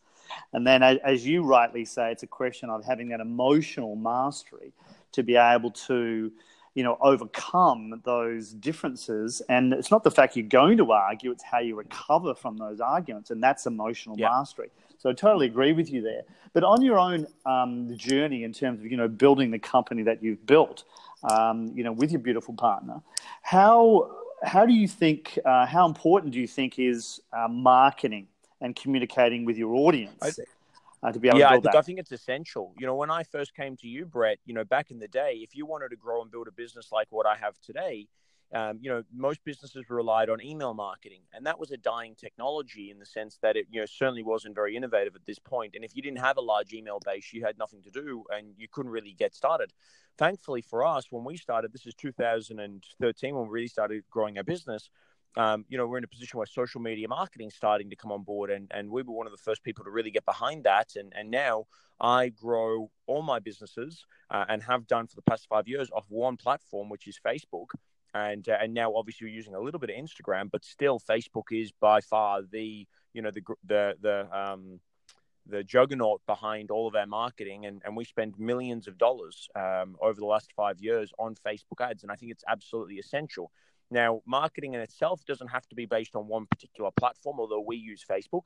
And 0.53 0.65
then, 0.65 0.81
as 0.81 1.25
you 1.25 1.43
rightly 1.43 1.85
say, 1.85 2.11
it's 2.11 2.23
a 2.23 2.27
question 2.27 2.69
of 2.69 2.83
having 2.83 3.09
that 3.09 3.19
emotional 3.19 3.95
mastery 3.95 4.71
to 5.11 5.21
be 5.21 5.35
able 5.35 5.71
to 5.71 6.31
you 6.75 6.83
know, 6.83 6.97
overcome 7.01 8.01
those 8.03 8.51
differences. 8.53 9.41
And 9.47 9.73
it's 9.73 9.91
not 9.91 10.03
the 10.03 10.11
fact 10.11 10.35
you're 10.35 10.47
going 10.47 10.77
to 10.77 10.91
argue, 10.91 11.31
it's 11.31 11.43
how 11.43 11.59
you 11.59 11.75
recover 11.75 12.33
from 12.33 12.57
those 12.57 12.79
arguments. 12.79 13.29
And 13.31 13.43
that's 13.43 13.65
emotional 13.65 14.15
yeah. 14.17 14.29
mastery. 14.29 14.69
So 14.97 15.09
I 15.09 15.13
totally 15.13 15.47
agree 15.47 15.73
with 15.73 15.91
you 15.91 16.01
there. 16.01 16.23
But 16.53 16.63
on 16.63 16.81
your 16.81 16.97
own 16.97 17.27
um, 17.45 17.95
journey 17.97 18.43
in 18.43 18.53
terms 18.53 18.79
of, 18.79 18.89
you 18.89 18.97
know, 18.97 19.07
building 19.07 19.51
the 19.51 19.59
company 19.59 20.03
that 20.03 20.23
you've 20.23 20.45
built, 20.45 20.83
um, 21.29 21.71
you 21.75 21.83
know, 21.83 21.91
with 21.91 22.11
your 22.11 22.21
beautiful 22.21 22.53
partner, 22.53 23.01
how, 23.41 24.11
how 24.43 24.65
do 24.65 24.73
you 24.73 24.87
think, 24.87 25.37
uh, 25.45 25.65
how 25.65 25.85
important 25.85 26.33
do 26.33 26.39
you 26.39 26.47
think 26.47 26.79
is 26.79 27.21
uh, 27.33 27.47
marketing 27.47 28.27
and 28.61 28.75
communicating 28.75 29.45
with 29.45 29.57
your 29.57 29.73
audience? 29.75 30.15
Uh, 31.03 31.12
to 31.12 31.19
be 31.19 31.27
able 31.27 31.39
yeah, 31.39 31.50
to 31.50 31.53
build 31.53 31.60
I 31.60 31.63
think, 31.63 31.74
that. 31.74 31.79
I 31.79 31.81
think 31.81 32.00
it's 32.00 32.12
essential. 32.12 32.74
You 32.77 32.86
know, 32.86 32.95
when 32.95 33.12
I 33.12 33.24
first 33.24 33.55
came 33.55 33.75
to 33.77 33.88
you, 33.88 34.05
Brett, 34.05 34.39
you 34.45 34.53
know, 34.53 34.63
back 34.63 34.91
in 34.91 35.00
the 35.00 35.07
day, 35.07 35.39
if 35.41 35.55
you 35.55 35.65
wanted 35.65 35.89
to 35.89 35.95
grow 35.95 36.22
and 36.22 36.31
build 36.31 36.48
a 36.48 36.51
business 36.51 36.91
like 36.91 37.07
what 37.10 37.25
I 37.25 37.36
have 37.36 37.60
today, 37.60 38.07
um, 38.53 38.77
you 38.81 38.89
know, 38.89 39.03
most 39.12 39.43
businesses 39.43 39.89
relied 39.89 40.29
on 40.29 40.39
email 40.39 40.75
marketing, 40.75 41.22
and 41.33 41.45
that 41.48 41.60
was 41.60 41.72
a 41.72 41.77
dying 41.77 42.15
technology 42.15 42.91
in 42.91 43.00
the 43.00 43.05
sense 43.05 43.39
that 43.41 43.57
it, 43.57 43.65
you 43.72 43.79
know, 43.79 43.86
certainly 43.88 44.22
wasn't 44.22 44.53
very 44.53 44.75
innovative 44.75 45.15
at 45.15 45.25
this 45.25 45.39
point. 45.39 45.74
And 45.75 45.83
if 45.83 45.95
you 45.95 46.03
didn't 46.03 46.19
have 46.19 46.38
a 46.38 46.41
large 46.41 46.72
email 46.72 47.00
base, 47.03 47.33
you 47.33 47.43
had 47.43 47.57
nothing 47.57 47.81
to 47.81 47.89
do, 47.89 48.25
and 48.31 48.53
you 48.55 48.67
couldn't 48.72 48.91
really 48.91 49.13
get 49.13 49.33
started. 49.33 49.74
Thankfully 50.19 50.62
for 50.62 50.86
us, 50.86 51.07
when 51.10 51.24
we 51.24 51.36
started, 51.36 51.74
this 51.74 51.88
is 51.88 51.95
2013 51.95 53.36
when 53.36 53.48
we 53.48 53.50
really 53.50 53.67
started 53.67 54.03
growing 54.12 54.38
our 54.38 54.43
business 54.43 54.91
um, 55.35 55.65
you 55.67 55.77
know, 55.77 55.87
we're 55.87 55.97
in 55.97 56.03
a 56.03 56.07
position 56.07 56.37
where 56.37 56.45
social 56.45 56.79
media 56.79 57.07
marketing 57.07 57.47
is 57.47 57.55
starting 57.55 57.89
to 57.89 57.95
come 57.95 58.11
on 58.11 58.23
board, 58.23 58.49
and, 58.51 58.71
and 58.71 58.89
we 58.89 59.01
were 59.01 59.13
one 59.13 59.25
of 59.25 59.31
the 59.31 59.37
first 59.37 59.63
people 59.63 59.83
to 59.85 59.91
really 59.91 60.11
get 60.11 60.25
behind 60.25 60.63
that. 60.65 60.95
And, 60.95 61.11
and 61.15 61.31
now 61.31 61.65
I 61.99 62.29
grow 62.29 62.91
all 63.07 63.21
my 63.21 63.39
businesses 63.39 64.05
uh, 64.29 64.45
and 64.47 64.61
have 64.63 64.87
done 64.87 65.07
for 65.07 65.15
the 65.15 65.23
past 65.23 65.47
five 65.47 65.67
years 65.67 65.89
off 65.91 66.05
one 66.09 66.37
platform, 66.37 66.89
which 66.89 67.07
is 67.07 67.19
Facebook. 67.25 67.67
and 68.13 68.47
uh, 68.47 68.57
and 68.61 68.73
now 68.73 68.93
obviously 68.95 69.27
we're 69.27 69.33
using 69.33 69.55
a 69.55 69.59
little 69.59 69.79
bit 69.79 69.89
of 69.89 69.95
Instagram, 69.95 70.51
but 70.51 70.63
still 70.63 70.99
Facebook 70.99 71.51
is 71.51 71.71
by 71.71 72.01
far 72.01 72.41
the 72.43 72.87
you 73.13 73.21
know 73.21 73.31
the 73.31 73.41
the 73.65 73.95
the 74.01 74.37
um 74.37 74.79
the 75.45 75.63
juggernaut 75.63 76.21
behind 76.25 76.71
all 76.71 76.87
of 76.87 76.95
our 76.95 77.05
marketing 77.05 77.65
and, 77.65 77.81
and 77.83 77.97
we 77.97 78.05
spend 78.05 78.39
millions 78.39 78.87
of 78.87 78.97
dollars 78.97 79.49
um, 79.55 79.95
over 80.01 80.19
the 80.19 80.25
last 80.25 80.53
five 80.55 80.79
years 80.79 81.11
on 81.19 81.35
facebook 81.45 81.81
ads 81.81 82.03
and 82.03 82.11
i 82.11 82.15
think 82.15 82.31
it's 82.31 82.45
absolutely 82.47 82.95
essential 82.95 83.51
now 83.91 84.21
marketing 84.25 84.73
in 84.73 84.81
itself 84.81 85.25
doesn't 85.25 85.47
have 85.47 85.67
to 85.67 85.75
be 85.75 85.85
based 85.85 86.15
on 86.15 86.27
one 86.27 86.45
particular 86.45 86.91
platform 86.91 87.39
although 87.39 87.61
we 87.61 87.75
use 87.75 88.03
facebook 88.09 88.43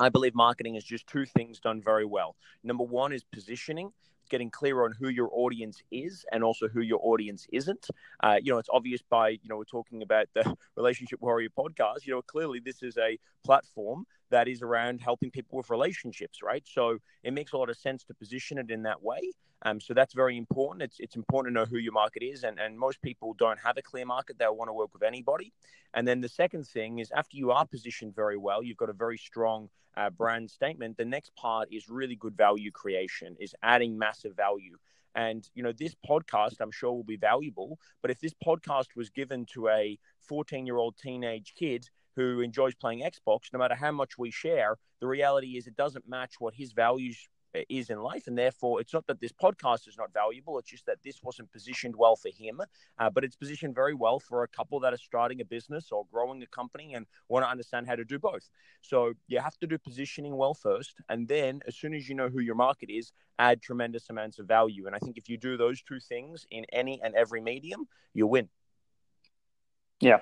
I 0.00 0.08
believe 0.08 0.34
marketing 0.34 0.76
is 0.76 0.84
just 0.84 1.06
two 1.06 1.26
things 1.26 1.60
done 1.60 1.82
very 1.82 2.06
well. 2.06 2.34
Number 2.64 2.84
one 2.84 3.12
is 3.12 3.22
positioning, 3.22 3.92
getting 4.30 4.50
clear 4.50 4.84
on 4.84 4.92
who 4.92 5.08
your 5.08 5.28
audience 5.32 5.82
is 5.90 6.24
and 6.32 6.42
also 6.42 6.68
who 6.68 6.80
your 6.80 7.00
audience 7.02 7.46
isn't. 7.52 7.88
Uh, 8.22 8.36
you 8.42 8.52
know, 8.52 8.58
it's 8.58 8.70
obvious 8.72 9.02
by, 9.10 9.30
you 9.30 9.48
know, 9.48 9.56
we're 9.56 9.64
talking 9.64 10.02
about 10.02 10.26
the 10.34 10.56
Relationship 10.76 11.20
Warrior 11.20 11.50
podcast. 11.50 12.06
You 12.06 12.14
know, 12.14 12.22
clearly 12.22 12.60
this 12.60 12.82
is 12.82 12.96
a 12.96 13.18
platform 13.44 14.06
that 14.30 14.48
is 14.48 14.62
around 14.62 15.00
helping 15.00 15.30
people 15.30 15.58
with 15.58 15.68
relationships, 15.70 16.38
right? 16.42 16.62
So 16.66 16.98
it 17.22 17.32
makes 17.32 17.52
a 17.52 17.58
lot 17.58 17.68
of 17.68 17.76
sense 17.76 18.04
to 18.04 18.14
position 18.14 18.58
it 18.58 18.70
in 18.70 18.82
that 18.84 19.02
way. 19.02 19.32
Um, 19.62 19.80
so 19.80 19.92
that's 19.92 20.14
very 20.14 20.38
important. 20.38 20.82
It's 20.82 21.00
it's 21.00 21.16
important 21.16 21.54
to 21.54 21.60
know 21.60 21.66
who 21.66 21.76
your 21.76 21.92
market 21.92 22.22
is, 22.22 22.44
and 22.44 22.58
and 22.58 22.78
most 22.78 23.02
people 23.02 23.34
don't 23.34 23.58
have 23.58 23.76
a 23.76 23.82
clear 23.82 24.06
market. 24.06 24.38
They'll 24.38 24.56
want 24.56 24.70
to 24.70 24.72
work 24.72 24.94
with 24.94 25.02
anybody. 25.02 25.52
And 25.92 26.08
then 26.08 26.20
the 26.20 26.28
second 26.28 26.66
thing 26.66 26.98
is 26.98 27.10
after 27.10 27.36
you 27.36 27.50
are 27.50 27.66
positioned 27.66 28.14
very 28.14 28.38
well, 28.38 28.62
you've 28.62 28.78
got 28.78 28.88
a 28.88 28.94
very 28.94 29.18
strong 29.18 29.68
uh, 29.96 30.10
brand 30.10 30.50
statement. 30.50 30.96
The 30.96 31.04
next 31.04 31.34
part 31.36 31.68
is 31.72 31.88
really 31.88 32.16
good 32.16 32.36
value 32.36 32.70
creation, 32.70 33.36
is 33.40 33.54
adding 33.62 33.98
massive 33.98 34.36
value. 34.36 34.76
And 35.14 35.48
you 35.54 35.62
know 35.62 35.72
this 35.72 35.96
podcast, 36.08 36.60
I'm 36.60 36.70
sure, 36.70 36.92
will 36.92 37.04
be 37.04 37.16
valuable. 37.16 37.78
But 38.02 38.10
if 38.10 38.20
this 38.20 38.34
podcast 38.34 38.88
was 38.96 39.10
given 39.10 39.44
to 39.54 39.68
a 39.68 39.98
14 40.20 40.66
year 40.66 40.76
old 40.76 40.96
teenage 40.96 41.54
kid 41.56 41.88
who 42.16 42.40
enjoys 42.40 42.74
playing 42.74 43.02
Xbox, 43.02 43.52
no 43.52 43.58
matter 43.58 43.74
how 43.74 43.90
much 43.92 44.18
we 44.18 44.30
share, 44.30 44.76
the 45.00 45.06
reality 45.06 45.56
is 45.56 45.66
it 45.66 45.76
doesn't 45.76 46.08
match 46.08 46.34
what 46.38 46.54
his 46.54 46.72
values 46.72 47.28
is 47.68 47.90
in 47.90 48.00
life. 48.00 48.26
And 48.26 48.36
therefore, 48.36 48.80
it's 48.80 48.92
not 48.92 49.06
that 49.06 49.20
this 49.20 49.32
podcast 49.32 49.88
is 49.88 49.96
not 49.98 50.12
valuable, 50.12 50.58
it's 50.58 50.70
just 50.70 50.86
that 50.86 50.98
this 51.04 51.22
wasn't 51.22 51.50
positioned 51.52 51.96
well 51.96 52.16
for 52.16 52.30
him, 52.36 52.60
uh, 52.98 53.10
but 53.10 53.24
it's 53.24 53.36
positioned 53.36 53.74
very 53.74 53.94
well 53.94 54.18
for 54.20 54.42
a 54.42 54.48
couple 54.48 54.80
that 54.80 54.92
are 54.92 54.98
starting 54.98 55.40
a 55.40 55.44
business 55.44 55.90
or 55.92 56.04
growing 56.12 56.42
a 56.42 56.46
company 56.46 56.94
and 56.94 57.06
want 57.28 57.44
to 57.44 57.48
understand 57.48 57.86
how 57.86 57.96
to 57.96 58.04
do 58.04 58.18
both. 58.18 58.48
So 58.82 59.12
you 59.28 59.40
have 59.40 59.58
to 59.58 59.66
do 59.66 59.78
positioning 59.78 60.36
well 60.36 60.54
first. 60.54 61.00
And 61.08 61.28
then, 61.28 61.60
as 61.66 61.76
soon 61.76 61.94
as 61.94 62.08
you 62.08 62.14
know 62.14 62.28
who 62.28 62.40
your 62.40 62.54
market 62.54 62.90
is, 62.90 63.12
add 63.38 63.62
tremendous 63.62 64.10
amounts 64.10 64.38
of 64.38 64.46
value. 64.46 64.86
And 64.86 64.94
I 64.94 64.98
think 64.98 65.16
if 65.16 65.28
you 65.28 65.38
do 65.38 65.56
those 65.56 65.82
two 65.82 66.00
things 66.00 66.46
in 66.50 66.64
any 66.72 67.00
and 67.02 67.14
every 67.14 67.40
medium, 67.40 67.86
you 68.14 68.26
win. 68.26 68.48
Yeah, 70.00 70.20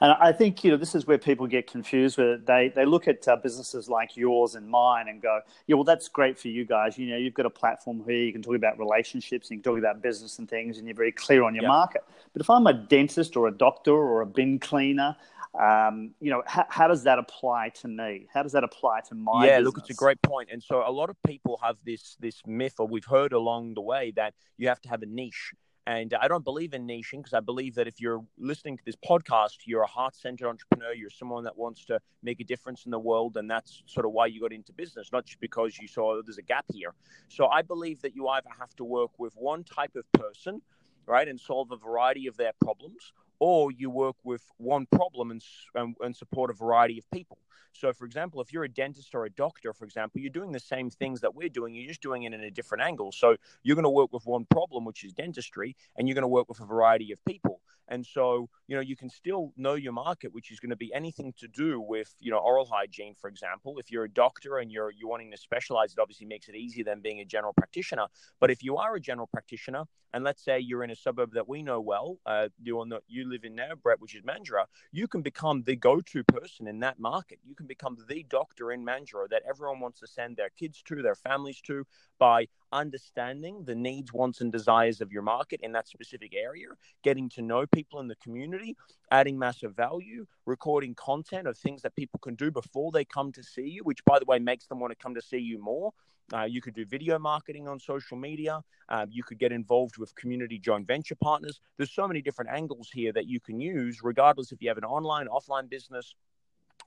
and 0.00 0.12
I 0.12 0.30
think 0.30 0.62
you 0.62 0.70
know 0.70 0.76
this 0.76 0.94
is 0.94 1.08
where 1.08 1.18
people 1.18 1.48
get 1.48 1.68
confused. 1.68 2.16
Where 2.16 2.38
they 2.38 2.72
they 2.74 2.84
look 2.84 3.08
at 3.08 3.26
uh, 3.26 3.34
businesses 3.34 3.88
like 3.88 4.16
yours 4.16 4.54
and 4.54 4.68
mine 4.68 5.08
and 5.08 5.20
go, 5.20 5.40
yeah, 5.66 5.74
well 5.74 5.82
that's 5.82 6.06
great 6.08 6.38
for 6.38 6.46
you 6.46 6.64
guys. 6.64 6.96
You 6.96 7.10
know, 7.10 7.16
you've 7.16 7.34
got 7.34 7.44
a 7.44 7.50
platform 7.50 8.04
here. 8.06 8.22
You 8.22 8.32
can 8.32 8.40
talk 8.40 8.54
about 8.54 8.78
relationships, 8.78 9.50
and 9.50 9.56
you 9.56 9.62
can 9.62 9.72
talk 9.72 9.78
about 9.80 10.00
business 10.00 10.38
and 10.38 10.48
things, 10.48 10.78
and 10.78 10.86
you're 10.86 10.94
very 10.94 11.10
clear 11.10 11.42
on 11.42 11.56
your 11.56 11.64
yep. 11.64 11.68
market. 11.68 12.04
But 12.32 12.40
if 12.40 12.48
I'm 12.48 12.68
a 12.68 12.72
dentist 12.72 13.36
or 13.36 13.48
a 13.48 13.50
doctor 13.50 13.92
or 13.92 14.20
a 14.20 14.26
bin 14.26 14.60
cleaner, 14.60 15.16
um, 15.60 16.14
you 16.20 16.30
know, 16.30 16.44
how, 16.46 16.66
how, 16.68 16.86
does 16.86 17.02
that 17.02 17.18
apply 17.18 17.70
to 17.80 17.88
me? 17.88 18.28
How 18.32 18.44
does 18.44 18.52
that 18.52 18.62
apply 18.62 19.00
to 19.08 19.16
my? 19.16 19.44
Yeah, 19.44 19.58
business? 19.58 19.64
look, 19.64 19.78
it's 19.78 19.90
a 19.90 19.94
great 19.94 20.22
point. 20.22 20.50
And 20.52 20.62
so 20.62 20.84
a 20.86 20.92
lot 20.92 21.10
of 21.10 21.16
people 21.26 21.58
have 21.64 21.78
this 21.84 22.16
this 22.20 22.42
myth, 22.46 22.74
or 22.78 22.86
we've 22.86 23.04
heard 23.04 23.32
along 23.32 23.74
the 23.74 23.80
way 23.80 24.12
that 24.14 24.34
you 24.56 24.68
have 24.68 24.80
to 24.82 24.88
have 24.88 25.02
a 25.02 25.06
niche 25.06 25.52
and 25.86 26.14
I 26.20 26.26
don't 26.26 26.44
believe 26.44 26.74
in 26.74 26.84
niching 26.84 27.18
because 27.18 27.32
I 27.32 27.40
believe 27.40 27.76
that 27.76 27.86
if 27.86 28.00
you're 28.00 28.24
listening 28.38 28.76
to 28.76 28.84
this 28.84 28.96
podcast, 28.96 29.58
you're 29.66 29.82
a 29.82 29.86
heart 29.86 30.16
centered 30.16 30.48
entrepreneur, 30.48 30.92
you're 30.92 31.10
someone 31.10 31.44
that 31.44 31.56
wants 31.56 31.84
to 31.84 32.00
make 32.24 32.40
a 32.40 32.44
difference 32.44 32.86
in 32.86 32.90
the 32.90 32.98
world. 32.98 33.36
And 33.36 33.48
that's 33.48 33.84
sort 33.86 34.04
of 34.04 34.10
why 34.10 34.26
you 34.26 34.40
got 34.40 34.52
into 34.52 34.72
business, 34.72 35.10
not 35.12 35.26
just 35.26 35.40
because 35.40 35.78
you 35.78 35.86
saw 35.86 36.20
there's 36.24 36.38
a 36.38 36.42
gap 36.42 36.64
here. 36.72 36.92
So 37.28 37.46
I 37.46 37.62
believe 37.62 38.02
that 38.02 38.16
you 38.16 38.26
either 38.26 38.50
have 38.58 38.74
to 38.76 38.84
work 38.84 39.12
with 39.18 39.34
one 39.36 39.62
type 39.62 39.94
of 39.94 40.10
person, 40.10 40.60
right, 41.06 41.28
and 41.28 41.38
solve 41.38 41.70
a 41.70 41.76
variety 41.76 42.26
of 42.26 42.36
their 42.36 42.52
problems, 42.60 43.12
or 43.38 43.70
you 43.70 43.88
work 43.88 44.16
with 44.24 44.42
one 44.56 44.86
problem 44.86 45.30
and, 45.30 45.44
and, 45.76 45.94
and 46.00 46.16
support 46.16 46.50
a 46.50 46.54
variety 46.54 46.98
of 46.98 47.08
people. 47.12 47.38
So, 47.72 47.92
for 47.92 48.04
example, 48.04 48.40
if 48.40 48.52
you're 48.52 48.64
a 48.64 48.68
dentist 48.68 49.14
or 49.14 49.24
a 49.24 49.30
doctor, 49.30 49.72
for 49.72 49.84
example, 49.84 50.20
you're 50.20 50.30
doing 50.30 50.52
the 50.52 50.60
same 50.60 50.90
things 50.90 51.20
that 51.20 51.34
we're 51.34 51.48
doing, 51.48 51.74
you're 51.74 51.88
just 51.88 52.02
doing 52.02 52.24
it 52.24 52.32
in 52.32 52.40
a 52.40 52.50
different 52.50 52.82
angle. 52.82 53.12
So, 53.12 53.36
you're 53.62 53.76
going 53.76 53.84
to 53.84 53.90
work 53.90 54.12
with 54.12 54.26
one 54.26 54.46
problem, 54.46 54.84
which 54.84 55.04
is 55.04 55.12
dentistry, 55.12 55.76
and 55.96 56.08
you're 56.08 56.14
going 56.14 56.22
to 56.22 56.28
work 56.28 56.48
with 56.48 56.60
a 56.60 56.66
variety 56.66 57.12
of 57.12 57.24
people. 57.24 57.60
And 57.88 58.04
so, 58.04 58.48
you 58.66 58.74
know, 58.74 58.82
you 58.82 58.96
can 58.96 59.08
still 59.08 59.52
know 59.56 59.74
your 59.74 59.92
market, 59.92 60.32
which 60.32 60.50
is 60.50 60.58
going 60.58 60.70
to 60.70 60.76
be 60.76 60.92
anything 60.92 61.32
to 61.38 61.46
do 61.46 61.80
with, 61.80 62.12
you 62.18 62.30
know, 62.30 62.38
oral 62.38 62.66
hygiene, 62.66 63.14
for 63.14 63.28
example. 63.28 63.78
If 63.78 63.90
you're 63.90 64.04
a 64.04 64.10
doctor 64.10 64.58
and 64.58 64.72
you're 64.72 64.90
you're 64.90 65.08
wanting 65.08 65.30
to 65.30 65.36
specialize, 65.36 65.92
it 65.92 65.98
obviously 66.00 66.26
makes 66.26 66.48
it 66.48 66.56
easier 66.56 66.84
than 66.84 67.00
being 67.00 67.20
a 67.20 67.24
general 67.24 67.52
practitioner. 67.52 68.06
But 68.40 68.50
if 68.50 68.62
you 68.62 68.76
are 68.76 68.96
a 68.96 69.00
general 69.00 69.28
practitioner, 69.28 69.84
and 70.12 70.24
let's 70.24 70.42
say 70.42 70.58
you're 70.58 70.82
in 70.82 70.90
a 70.90 70.96
suburb 70.96 71.32
that 71.34 71.48
we 71.48 71.62
know 71.62 71.80
well, 71.80 72.18
uh, 72.26 72.48
you 72.62 72.84
the, 72.88 73.00
you 73.06 73.28
live 73.28 73.44
in 73.44 73.54
now, 73.54 73.74
Brett, 73.80 74.00
which 74.00 74.14
is 74.14 74.22
Mandurah, 74.22 74.66
you 74.90 75.06
can 75.06 75.22
become 75.22 75.62
the 75.62 75.76
go-to 75.76 76.24
person 76.24 76.66
in 76.66 76.80
that 76.80 76.98
market. 76.98 77.38
You 77.46 77.54
can 77.54 77.66
become 77.66 77.96
the 78.08 78.24
doctor 78.28 78.72
in 78.72 78.84
Mandurah 78.84 79.28
that 79.30 79.42
everyone 79.48 79.78
wants 79.78 80.00
to 80.00 80.06
send 80.06 80.36
their 80.36 80.50
kids 80.50 80.82
to, 80.86 81.00
their 81.00 81.14
families 81.14 81.60
to, 81.62 81.86
by 82.18 82.48
understanding 82.72 83.64
the 83.64 83.74
needs, 83.74 84.12
wants, 84.12 84.40
and 84.40 84.50
desires 84.50 85.00
of 85.00 85.12
your 85.12 85.22
market 85.22 85.60
in 85.62 85.72
that 85.72 85.86
specific 85.86 86.34
area, 86.34 86.68
getting 87.04 87.28
to 87.30 87.42
know 87.42 87.66
people 87.66 88.00
in 88.00 88.08
the 88.08 88.16
community, 88.16 88.76
adding 89.12 89.38
massive 89.38 89.76
value, 89.76 90.26
recording 90.44 90.94
content 90.94 91.46
of 91.46 91.56
things 91.56 91.82
that 91.82 91.94
people 91.94 92.18
can 92.18 92.34
do 92.34 92.50
before 92.50 92.90
they 92.90 93.04
come 93.04 93.30
to 93.32 93.42
see 93.42 93.68
you, 93.68 93.84
which, 93.84 94.04
by 94.04 94.18
the 94.18 94.24
way, 94.24 94.38
makes 94.40 94.66
them 94.66 94.80
want 94.80 94.90
to 94.90 94.96
come 94.96 95.14
to 95.14 95.22
see 95.22 95.38
you 95.38 95.62
more. 95.62 95.92
Uh, 96.32 96.42
you 96.42 96.60
could 96.60 96.74
do 96.74 96.84
video 96.84 97.20
marketing 97.20 97.68
on 97.68 97.78
social 97.78 98.16
media. 98.16 98.60
Uh, 98.88 99.06
you 99.08 99.22
could 99.22 99.38
get 99.38 99.52
involved 99.52 99.96
with 99.96 100.12
community 100.16 100.58
joint 100.58 100.84
venture 100.84 101.14
partners. 101.14 101.60
There's 101.76 101.92
so 101.92 102.08
many 102.08 102.20
different 102.20 102.50
angles 102.50 102.90
here 102.92 103.12
that 103.12 103.28
you 103.28 103.38
can 103.38 103.60
use, 103.60 104.00
regardless 104.02 104.50
if 104.50 104.60
you 104.60 104.68
have 104.68 104.78
an 104.78 104.84
online, 104.84 105.28
offline 105.28 105.70
business 105.70 106.16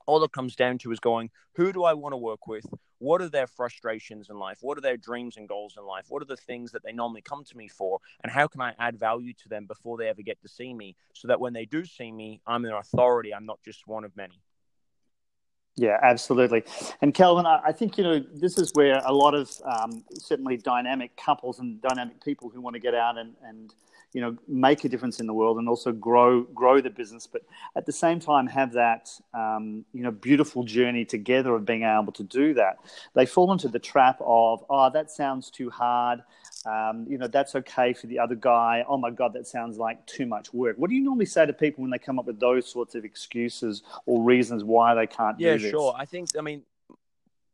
all 0.06 0.22
it 0.24 0.32
comes 0.32 0.56
down 0.56 0.78
to 0.78 0.92
is 0.92 1.00
going, 1.00 1.30
who 1.54 1.72
do 1.72 1.84
I 1.84 1.94
want 1.94 2.12
to 2.12 2.16
work 2.16 2.46
with? 2.46 2.64
What 2.98 3.22
are 3.22 3.28
their 3.28 3.46
frustrations 3.46 4.28
in 4.28 4.38
life? 4.38 4.58
What 4.60 4.76
are 4.76 4.82
their 4.82 4.96
dreams 4.96 5.36
and 5.36 5.48
goals 5.48 5.74
in 5.78 5.84
life? 5.84 6.06
What 6.08 6.22
are 6.22 6.26
the 6.26 6.36
things 6.36 6.72
that 6.72 6.82
they 6.82 6.92
normally 6.92 7.22
come 7.22 7.44
to 7.44 7.56
me 7.56 7.68
for? 7.68 7.98
And 8.22 8.30
how 8.30 8.46
can 8.46 8.60
I 8.60 8.74
add 8.78 8.98
value 8.98 9.32
to 9.34 9.48
them 9.48 9.66
before 9.66 9.96
they 9.96 10.08
ever 10.08 10.22
get 10.22 10.40
to 10.42 10.48
see 10.48 10.74
me 10.74 10.96
so 11.14 11.28
that 11.28 11.40
when 11.40 11.52
they 11.52 11.64
do 11.64 11.84
see 11.84 12.12
me, 12.12 12.40
I'm 12.46 12.64
an 12.64 12.72
authority. 12.72 13.34
I'm 13.34 13.46
not 13.46 13.60
just 13.64 13.86
one 13.86 14.04
of 14.04 14.14
many. 14.16 14.42
Yeah, 15.76 15.98
absolutely. 16.02 16.64
And 17.00 17.14
Calvin, 17.14 17.46
I 17.46 17.72
think 17.72 17.96
you 17.96 18.04
know 18.04 18.18
this 18.34 18.58
is 18.58 18.70
where 18.74 19.00
a 19.04 19.12
lot 19.12 19.34
of 19.34 19.50
um, 19.64 20.04
certainly 20.12 20.58
dynamic 20.58 21.16
couples 21.16 21.58
and 21.58 21.80
dynamic 21.80 22.22
people 22.22 22.50
who 22.50 22.60
want 22.60 22.74
to 22.74 22.80
get 22.80 22.94
out 22.94 23.16
and, 23.16 23.34
and 23.42 23.72
you 24.12 24.20
know 24.20 24.36
make 24.48 24.84
a 24.84 24.88
difference 24.88 25.20
in 25.20 25.26
the 25.26 25.34
world 25.34 25.58
and 25.58 25.68
also 25.68 25.92
grow 25.92 26.42
grow 26.42 26.80
the 26.80 26.90
business 26.90 27.26
but 27.26 27.42
at 27.76 27.86
the 27.86 27.92
same 27.92 28.18
time 28.18 28.46
have 28.46 28.72
that 28.72 29.08
um, 29.34 29.84
you 29.92 30.02
know 30.02 30.10
beautiful 30.10 30.64
journey 30.64 31.04
together 31.04 31.54
of 31.54 31.64
being 31.64 31.82
able 31.82 32.12
to 32.12 32.22
do 32.24 32.54
that. 32.54 32.78
They 33.14 33.26
fall 33.26 33.52
into 33.52 33.68
the 33.68 33.78
trap 33.78 34.18
of 34.20 34.64
oh 34.68 34.90
that 34.90 35.10
sounds 35.10 35.50
too 35.50 35.70
hard. 35.70 36.22
Um, 36.66 37.06
you 37.08 37.18
know 37.18 37.26
that's 37.26 37.54
okay 37.56 37.92
for 37.92 38.06
the 38.06 38.18
other 38.18 38.34
guy. 38.34 38.84
Oh 38.88 38.96
my 38.96 39.10
god 39.10 39.32
that 39.34 39.46
sounds 39.46 39.78
like 39.78 40.04
too 40.06 40.26
much 40.26 40.52
work. 40.52 40.76
What 40.78 40.90
do 40.90 40.96
you 40.96 41.02
normally 41.02 41.26
say 41.26 41.46
to 41.46 41.52
people 41.52 41.82
when 41.82 41.90
they 41.90 41.98
come 41.98 42.18
up 42.18 42.26
with 42.26 42.40
those 42.40 42.70
sorts 42.70 42.94
of 42.94 43.04
excuses 43.04 43.82
or 44.06 44.22
reasons 44.22 44.64
why 44.64 44.94
they 44.94 45.06
can't 45.06 45.38
yeah, 45.38 45.54
do 45.54 45.58
this? 45.60 45.70
sure. 45.70 45.94
I 45.96 46.04
think 46.04 46.30
i 46.38 46.40
mean 46.40 46.62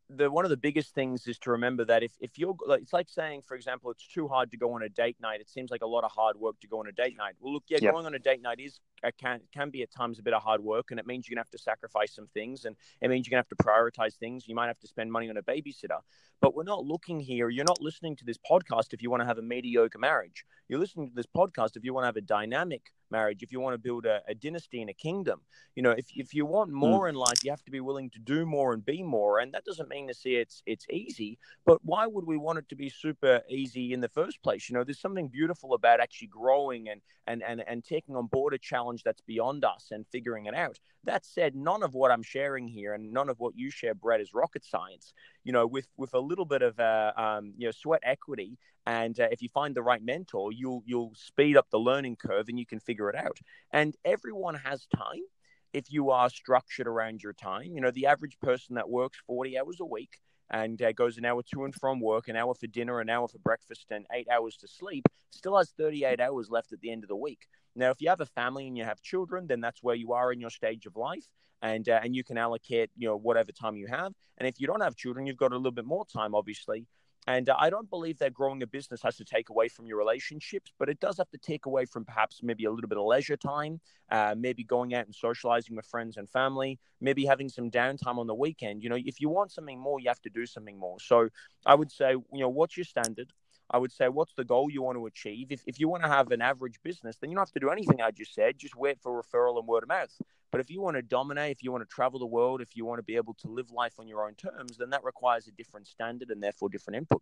the 0.09 0.31
one 0.31 0.45
of 0.45 0.49
the 0.49 0.57
biggest 0.57 0.93
things 0.93 1.27
is 1.27 1.37
to 1.39 1.51
remember 1.51 1.83
that 1.83 2.01
if, 2.01 2.13
if 2.21 2.37
you're 2.37 2.55
like 2.65 2.81
it's 2.81 2.93
like 2.93 3.09
saying 3.09 3.41
for 3.45 3.55
example 3.55 3.91
it's 3.91 4.07
too 4.07 4.27
hard 4.27 4.49
to 4.51 4.57
go 4.57 4.73
on 4.73 4.83
a 4.83 4.89
date 4.89 5.17
night. 5.19 5.41
It 5.41 5.49
seems 5.49 5.69
like 5.69 5.81
a 5.81 5.87
lot 5.87 6.05
of 6.05 6.11
hard 6.11 6.37
work 6.37 6.59
to 6.61 6.67
go 6.67 6.79
on 6.79 6.87
a 6.87 6.93
date 6.93 7.17
night. 7.17 7.35
Well 7.39 7.53
look 7.53 7.65
yeah 7.67 7.79
yep. 7.81 7.93
going 7.93 8.05
on 8.05 8.15
a 8.15 8.19
date 8.19 8.41
night 8.41 8.59
is 8.59 8.79
uh, 9.03 9.11
can 9.19 9.41
can 9.53 9.69
be 9.69 9.83
at 9.83 9.91
times 9.91 10.17
a 10.17 10.23
bit 10.23 10.33
of 10.33 10.41
hard 10.41 10.63
work 10.63 10.91
and 10.91 10.99
it 10.99 11.05
means 11.05 11.27
you're 11.27 11.35
gonna 11.35 11.43
have 11.43 11.51
to 11.51 11.57
sacrifice 11.57 12.15
some 12.15 12.27
things 12.33 12.63
and 12.63 12.75
it 13.01 13.09
means 13.09 13.27
you're 13.27 13.31
gonna 13.31 13.45
have 13.49 13.57
to 13.57 13.63
prioritize 13.63 14.15
things. 14.15 14.47
You 14.47 14.55
might 14.55 14.67
have 14.67 14.79
to 14.79 14.87
spend 14.87 15.11
money 15.11 15.29
on 15.29 15.37
a 15.37 15.43
babysitter. 15.43 15.99
But 16.39 16.55
we're 16.55 16.63
not 16.63 16.85
looking 16.85 17.19
here 17.19 17.49
you're 17.49 17.65
not 17.65 17.81
listening 17.81 18.15
to 18.17 18.25
this 18.25 18.37
podcast 18.37 18.93
if 18.93 19.01
you 19.01 19.09
want 19.09 19.21
to 19.21 19.27
have 19.27 19.37
a 19.37 19.41
mediocre 19.41 19.99
marriage. 19.99 20.45
You're 20.69 20.79
listening 20.79 21.09
to 21.09 21.15
this 21.15 21.25
podcast 21.25 21.75
if 21.75 21.83
you 21.83 21.93
want 21.93 22.03
to 22.03 22.07
have 22.07 22.17
a 22.17 22.21
dynamic 22.21 22.93
marriage, 23.11 23.43
if 23.43 23.51
you 23.51 23.59
want 23.59 23.73
to 23.73 23.77
build 23.77 24.05
a, 24.05 24.21
a 24.27 24.35
dynasty 24.35 24.81
and 24.81 24.89
a 24.89 24.93
kingdom, 24.93 25.41
you 25.75 25.83
know, 25.83 25.91
if, 25.91 26.07
if 26.15 26.33
you 26.33 26.45
want 26.45 26.69
hmm. 26.69 26.77
more 26.77 27.05
mm. 27.05 27.09
in 27.09 27.15
life, 27.15 27.43
you 27.43 27.51
have 27.51 27.63
to 27.65 27.71
be 27.71 27.79
willing 27.79 28.09
to 28.11 28.19
do 28.19 28.45
more 28.45 28.73
and 28.73 28.85
be 28.85 29.03
more. 29.03 29.39
And 29.39 29.53
that 29.53 29.65
doesn't 29.65 29.89
mean 29.89 30.07
to 30.07 30.13
say 30.13 30.31
it's 30.31 30.63
it's 30.65 30.85
easy, 30.89 31.37
but 31.65 31.79
why 31.83 32.07
would 32.07 32.25
we 32.25 32.37
want 32.37 32.59
it 32.59 32.69
to 32.69 32.75
be 32.75 32.89
super 32.89 33.41
easy 33.49 33.93
in 33.93 34.01
the 34.01 34.09
first 34.09 34.41
place? 34.41 34.69
You 34.69 34.75
know, 34.75 34.83
there's 34.83 34.99
something 34.99 35.27
beautiful 35.27 35.73
about 35.73 35.99
actually 35.99 36.27
growing 36.27 36.89
and 36.89 37.01
and 37.27 37.43
and, 37.43 37.63
and 37.67 37.83
taking 37.83 38.15
on 38.15 38.27
board 38.27 38.53
a 38.53 38.57
challenge 38.57 39.03
that's 39.03 39.21
beyond 39.21 39.63
us 39.63 39.87
and 39.91 40.05
figuring 40.11 40.45
it 40.45 40.55
out. 40.55 40.79
That 41.07 41.25
said, 41.25 41.55
none 41.55 41.81
of 41.83 41.95
what 41.95 42.11
I'm 42.11 42.23
sharing 42.23 42.67
here 42.67 42.93
and 42.93 43.11
none 43.11 43.29
of 43.29 43.39
what 43.39 43.57
you 43.57 43.71
share, 43.71 43.95
Brett, 43.95 44.21
is 44.21 44.33
rocket 44.33 44.63
science 44.63 45.13
you 45.47 45.53
know, 45.53 45.65
with 45.65 45.87
with 45.95 46.13
a 46.13 46.19
little 46.19 46.43
bit 46.43 46.61
of 46.61 46.77
uh, 46.77 47.13
um, 47.15 47.53
you 47.57 47.65
know 47.65 47.71
sweat 47.71 48.01
equity, 48.03 48.57
and 48.85 49.17
uh, 49.17 49.29
if 49.31 49.41
you 49.41 49.47
find 49.47 49.73
the 49.73 49.81
right 49.81 50.03
mentor, 50.03 50.51
you'll 50.51 50.83
you'll 50.85 51.13
speed 51.15 51.55
up 51.55 51.69
the 51.69 51.79
learning 51.79 52.17
curve 52.17 52.49
and 52.49 52.59
you 52.59 52.65
can 52.65 52.81
figure 52.81 53.09
it 53.09 53.15
out. 53.15 53.39
And 53.71 53.95
everyone 54.03 54.55
has 54.55 54.85
time 54.93 55.23
if 55.71 55.89
you 55.89 56.11
are 56.11 56.29
structured 56.29 56.85
around 56.85 57.23
your 57.23 57.31
time. 57.31 57.71
You 57.73 57.79
know, 57.79 57.91
the 57.91 58.07
average 58.07 58.37
person 58.41 58.75
that 58.75 58.89
works 58.89 59.19
40 59.25 59.57
hours 59.57 59.77
a 59.79 59.85
week 59.85 60.19
and 60.49 60.81
uh, 60.81 60.91
goes 60.91 61.17
an 61.17 61.25
hour 61.25 61.41
to 61.53 61.65
and 61.65 61.75
from 61.75 61.99
work, 61.99 62.27
an 62.27 62.35
hour 62.35 62.53
for 62.53 62.67
dinner, 62.67 62.99
an 62.99 63.09
hour 63.09 63.27
for 63.27 63.39
breakfast, 63.39 63.87
and 63.91 64.05
eight 64.13 64.27
hours 64.29 64.57
to 64.57 64.67
sleep, 64.67 65.05
still 65.31 65.57
has 65.57 65.71
38 65.77 66.19
hours 66.19 66.49
left 66.49 66.71
at 66.73 66.79
the 66.81 66.91
end 66.91 67.03
of 67.03 67.09
the 67.09 67.15
week. 67.15 67.47
Now, 67.75 67.91
if 67.91 68.01
you 68.01 68.09
have 68.09 68.21
a 68.21 68.25
family 68.25 68.67
and 68.67 68.77
you 68.77 68.83
have 68.83 69.01
children, 69.01 69.47
then 69.47 69.61
that's 69.61 69.83
where 69.83 69.95
you 69.95 70.13
are 70.13 70.31
in 70.31 70.39
your 70.39 70.49
stage 70.49 70.85
of 70.85 70.95
life, 70.95 71.25
and 71.61 71.87
uh, 71.87 71.99
and 72.03 72.15
you 72.15 72.23
can 72.23 72.37
allocate 72.37 72.89
you 72.97 73.07
know 73.07 73.17
whatever 73.17 73.51
time 73.51 73.75
you 73.75 73.87
have. 73.87 74.13
And 74.37 74.47
if 74.47 74.59
you 74.59 74.67
don't 74.67 74.81
have 74.81 74.95
children, 74.95 75.25
you've 75.25 75.37
got 75.37 75.51
a 75.51 75.57
little 75.57 75.71
bit 75.71 75.85
more 75.85 76.05
time, 76.05 76.33
obviously. 76.33 76.87
And 77.27 77.49
uh, 77.49 77.55
I 77.59 77.69
don't 77.69 77.89
believe 77.89 78.17
that 78.19 78.33
growing 78.33 78.63
a 78.63 78.67
business 78.67 79.01
has 79.03 79.17
to 79.17 79.25
take 79.25 79.49
away 79.49 79.67
from 79.67 79.85
your 79.85 79.97
relationships, 79.97 80.71
but 80.79 80.87
it 80.89 80.99
does 81.01 81.17
have 81.17 81.29
to 81.31 81.37
take 81.37 81.65
away 81.65 81.85
from 81.85 82.05
perhaps 82.05 82.39
maybe 82.41 82.63
a 82.63 82.71
little 82.71 82.87
bit 82.87 82.97
of 82.97 83.03
leisure 83.05 83.35
time, 83.35 83.81
uh, 84.11 84.33
maybe 84.37 84.63
going 84.63 84.93
out 84.93 85.05
and 85.05 85.13
socializing 85.13 85.75
with 85.75 85.85
friends 85.85 86.15
and 86.15 86.29
family, 86.29 86.79
maybe 87.01 87.25
having 87.25 87.49
some 87.49 87.69
downtime 87.69 88.17
on 88.17 88.27
the 88.27 88.33
weekend. 88.33 88.81
You 88.81 88.89
know, 88.89 88.97
if 88.97 89.19
you 89.19 89.27
want 89.27 89.51
something 89.51 89.77
more, 89.77 89.99
you 89.99 90.07
have 90.07 90.21
to 90.21 90.29
do 90.29 90.45
something 90.45 90.79
more. 90.79 90.97
So 91.01 91.27
I 91.65 91.75
would 91.75 91.91
say, 91.91 92.11
you 92.11 92.39
know, 92.39 92.49
what's 92.49 92.77
your 92.77 92.85
standard? 92.85 93.33
I 93.69 93.77
would 93.77 93.91
say, 93.91 94.07
what's 94.07 94.33
the 94.33 94.45
goal 94.45 94.69
you 94.69 94.81
want 94.81 94.97
to 94.97 95.05
achieve? 95.05 95.51
If, 95.51 95.61
if 95.65 95.79
you 95.79 95.89
want 95.89 96.03
to 96.03 96.09
have 96.09 96.31
an 96.31 96.41
average 96.41 96.79
business, 96.83 97.17
then 97.17 97.29
you 97.29 97.35
don't 97.35 97.41
have 97.41 97.53
to 97.53 97.59
do 97.59 97.69
anything 97.69 98.01
I 98.01 98.11
just 98.11 98.33
said. 98.33 98.57
Just 98.57 98.75
wait 98.75 98.99
for 99.01 99.21
referral 99.21 99.59
and 99.59 99.67
word 99.67 99.83
of 99.83 99.89
mouth. 99.89 100.13
But 100.51 100.61
if 100.61 100.69
you 100.69 100.81
want 100.81 100.95
to 100.95 101.01
dominate, 101.01 101.51
if 101.51 101.63
you 101.63 101.71
want 101.71 101.87
to 101.87 101.93
travel 101.93 102.19
the 102.19 102.25
world, 102.25 102.61
if 102.61 102.75
you 102.75 102.85
want 102.85 102.99
to 102.99 103.03
be 103.03 103.17
able 103.17 103.33
to 103.41 103.49
live 103.49 103.69
life 103.71 103.95
on 103.99 104.07
your 104.07 104.25
own 104.25 104.35
terms, 104.35 104.77
then 104.77 104.91
that 104.91 105.03
requires 105.03 105.47
a 105.47 105.51
different 105.51 105.87
standard 105.87 106.29
and 106.29 106.41
therefore 106.41 106.69
different 106.69 106.97
input. 106.97 107.21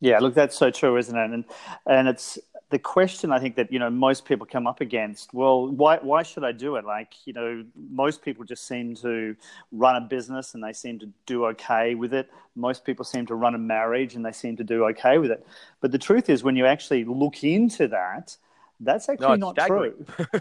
Yeah, 0.00 0.18
look, 0.18 0.34
that's 0.34 0.56
so 0.56 0.70
true, 0.70 0.96
isn't 0.98 1.16
it? 1.16 1.30
And 1.30 1.44
and 1.86 2.08
it's 2.08 2.38
the 2.74 2.78
question 2.80 3.30
I 3.30 3.38
think 3.38 3.54
that 3.54 3.70
you 3.72 3.78
know 3.78 3.88
most 3.88 4.24
people 4.24 4.44
come 4.50 4.66
up 4.66 4.80
against. 4.80 5.32
Well, 5.32 5.68
why 5.68 5.98
why 5.98 6.24
should 6.24 6.42
I 6.42 6.50
do 6.50 6.74
it? 6.74 6.84
Like 6.84 7.12
you 7.24 7.32
know, 7.32 7.64
most 7.88 8.20
people 8.20 8.44
just 8.44 8.66
seem 8.66 8.96
to 8.96 9.36
run 9.70 9.94
a 9.94 10.00
business 10.00 10.54
and 10.54 10.64
they 10.64 10.72
seem 10.72 10.98
to 10.98 11.08
do 11.24 11.46
okay 11.46 11.94
with 11.94 12.12
it. 12.12 12.28
Most 12.56 12.84
people 12.84 13.04
seem 13.04 13.26
to 13.26 13.36
run 13.36 13.54
a 13.54 13.58
marriage 13.58 14.16
and 14.16 14.26
they 14.26 14.32
seem 14.32 14.56
to 14.56 14.64
do 14.64 14.86
okay 14.86 15.18
with 15.18 15.30
it. 15.30 15.46
But 15.80 15.92
the 15.92 15.98
truth 15.98 16.28
is, 16.28 16.42
when 16.42 16.56
you 16.56 16.66
actually 16.66 17.04
look 17.04 17.44
into 17.44 17.86
that, 17.86 18.36
that's 18.80 19.08
actually 19.08 19.38
no, 19.38 19.52
not 19.52 19.54
staggering. 19.54 19.94
true. 20.16 20.40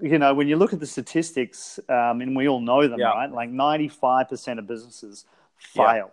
you 0.00 0.18
know, 0.18 0.32
when 0.32 0.48
you 0.48 0.56
look 0.56 0.72
at 0.72 0.80
the 0.80 0.86
statistics, 0.86 1.78
um, 1.90 2.22
and 2.22 2.34
we 2.34 2.48
all 2.48 2.62
know 2.62 2.88
them, 2.88 2.98
yeah. 2.98 3.10
right? 3.10 3.30
Like 3.30 3.50
ninety 3.50 3.88
five 3.88 4.30
percent 4.30 4.58
of 4.58 4.66
businesses 4.66 5.26
fail. 5.58 5.84
Yeah 5.84 6.04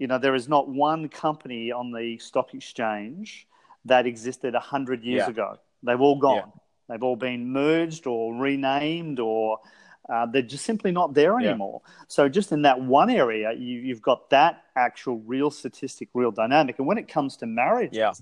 you 0.00 0.06
know, 0.06 0.16
there 0.16 0.36
is 0.36 0.48
not 0.48 0.68
one 0.68 1.08
company 1.08 1.72
on 1.72 1.90
the 1.90 2.18
stock 2.18 2.54
exchange 2.54 3.47
that 3.84 4.06
existed 4.06 4.54
100 4.54 5.02
years 5.02 5.24
yeah. 5.24 5.30
ago. 5.30 5.58
They've 5.82 6.00
all 6.00 6.18
gone. 6.18 6.36
Yeah. 6.36 6.60
They've 6.88 7.02
all 7.02 7.16
been 7.16 7.52
merged 7.52 8.06
or 8.06 8.34
renamed 8.34 9.20
or 9.20 9.60
uh, 10.08 10.26
they're 10.26 10.42
just 10.42 10.64
simply 10.64 10.90
not 10.90 11.12
there 11.12 11.38
anymore. 11.38 11.82
Yeah. 11.84 11.92
So, 12.08 12.28
just 12.28 12.50
in 12.50 12.62
that 12.62 12.80
one 12.80 13.10
area, 13.10 13.52
you, 13.52 13.92
have 13.92 14.00
got 14.00 14.30
that 14.30 14.62
actual 14.74 15.18
real 15.18 15.50
statistic, 15.50 16.08
real 16.14 16.30
dynamic. 16.30 16.78
And 16.78 16.88
when 16.88 16.96
it 16.96 17.08
comes 17.08 17.36
to 17.38 17.46
marriage, 17.46 17.90
yeah. 17.92 18.12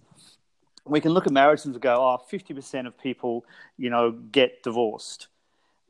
we 0.84 1.00
can 1.00 1.12
look 1.12 1.26
at 1.26 1.32
marriages 1.32 1.66
and 1.66 1.80
go, 1.80 1.94
oh, 1.94 2.20
50% 2.30 2.88
of 2.88 2.98
people, 2.98 3.44
you 3.78 3.90
know, 3.90 4.10
get 4.10 4.64
divorced. 4.64 5.28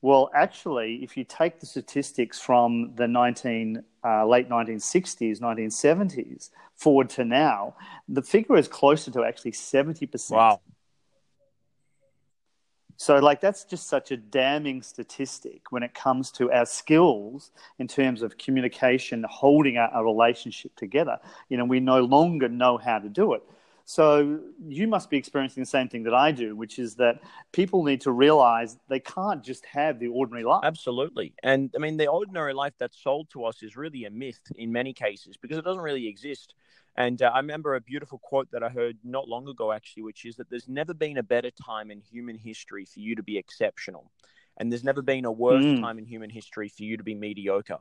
Well, 0.06 0.30
actually, 0.32 1.02
if 1.02 1.16
you 1.16 1.24
take 1.24 1.58
the 1.58 1.66
statistics 1.66 2.38
from 2.38 2.92
the 2.94 3.08
19, 3.08 3.82
uh, 4.04 4.24
late 4.24 4.48
1960s, 4.48 5.40
1970s 5.40 6.50
forward 6.76 7.10
to 7.10 7.24
now, 7.24 7.74
the 8.08 8.22
figure 8.22 8.56
is 8.56 8.68
closer 8.68 9.10
to 9.10 9.24
actually 9.24 9.50
70%. 9.50 10.30
Wow. 10.30 10.60
So, 12.98 13.18
like, 13.18 13.40
that's 13.40 13.64
just 13.64 13.88
such 13.88 14.12
a 14.12 14.16
damning 14.16 14.80
statistic 14.80 15.72
when 15.72 15.82
it 15.82 15.92
comes 15.92 16.30
to 16.38 16.52
our 16.52 16.66
skills 16.66 17.50
in 17.80 17.88
terms 17.88 18.22
of 18.22 18.38
communication, 18.38 19.24
holding 19.28 19.76
a, 19.76 19.90
a 19.92 20.04
relationship 20.04 20.76
together. 20.76 21.18
You 21.48 21.56
know, 21.56 21.64
we 21.64 21.80
no 21.80 22.02
longer 22.02 22.48
know 22.48 22.78
how 22.78 23.00
to 23.00 23.08
do 23.08 23.32
it. 23.32 23.42
So 23.88 24.40
you 24.66 24.88
must 24.88 25.10
be 25.10 25.16
experiencing 25.16 25.62
the 25.62 25.66
same 25.66 25.88
thing 25.88 26.02
that 26.02 26.14
I 26.14 26.32
do, 26.32 26.56
which 26.56 26.80
is 26.80 26.96
that 26.96 27.20
people 27.52 27.84
need 27.84 28.00
to 28.00 28.10
realize 28.10 28.76
they 28.88 28.98
can't 28.98 29.44
just 29.44 29.64
have 29.64 30.00
the 30.00 30.08
ordinary 30.08 30.42
life. 30.42 30.62
Absolutely. 30.64 31.34
And 31.44 31.72
I 31.74 31.78
mean, 31.78 31.96
the 31.96 32.08
ordinary 32.08 32.52
life 32.52 32.72
that's 32.80 33.00
sold 33.00 33.30
to 33.30 33.44
us 33.44 33.62
is 33.62 33.76
really 33.76 34.04
a 34.04 34.10
myth 34.10 34.40
in 34.56 34.72
many 34.72 34.92
cases 34.92 35.36
because 35.36 35.56
it 35.56 35.64
doesn't 35.64 35.82
really 35.82 36.08
exist. 36.08 36.54
And 36.96 37.22
uh, 37.22 37.30
I 37.32 37.38
remember 37.38 37.76
a 37.76 37.80
beautiful 37.80 38.18
quote 38.18 38.50
that 38.50 38.64
I 38.64 38.70
heard 38.70 38.98
not 39.04 39.28
long 39.28 39.46
ago, 39.46 39.70
actually, 39.70 40.02
which 40.02 40.24
is 40.24 40.34
that 40.36 40.50
there's 40.50 40.68
never 40.68 40.92
been 40.92 41.18
a 41.18 41.22
better 41.22 41.52
time 41.52 41.92
in 41.92 42.00
human 42.00 42.38
history 42.38 42.86
for 42.86 42.98
you 42.98 43.14
to 43.14 43.22
be 43.22 43.38
exceptional. 43.38 44.10
And 44.56 44.70
there's 44.70 44.84
never 44.84 45.02
been 45.02 45.24
a 45.24 45.32
worse 45.32 45.64
mm. 45.64 45.80
time 45.80 45.98
in 45.98 46.06
human 46.06 46.30
history 46.30 46.68
for 46.68 46.82
you 46.82 46.96
to 46.96 47.02
be 47.02 47.14
mediocre. 47.14 47.78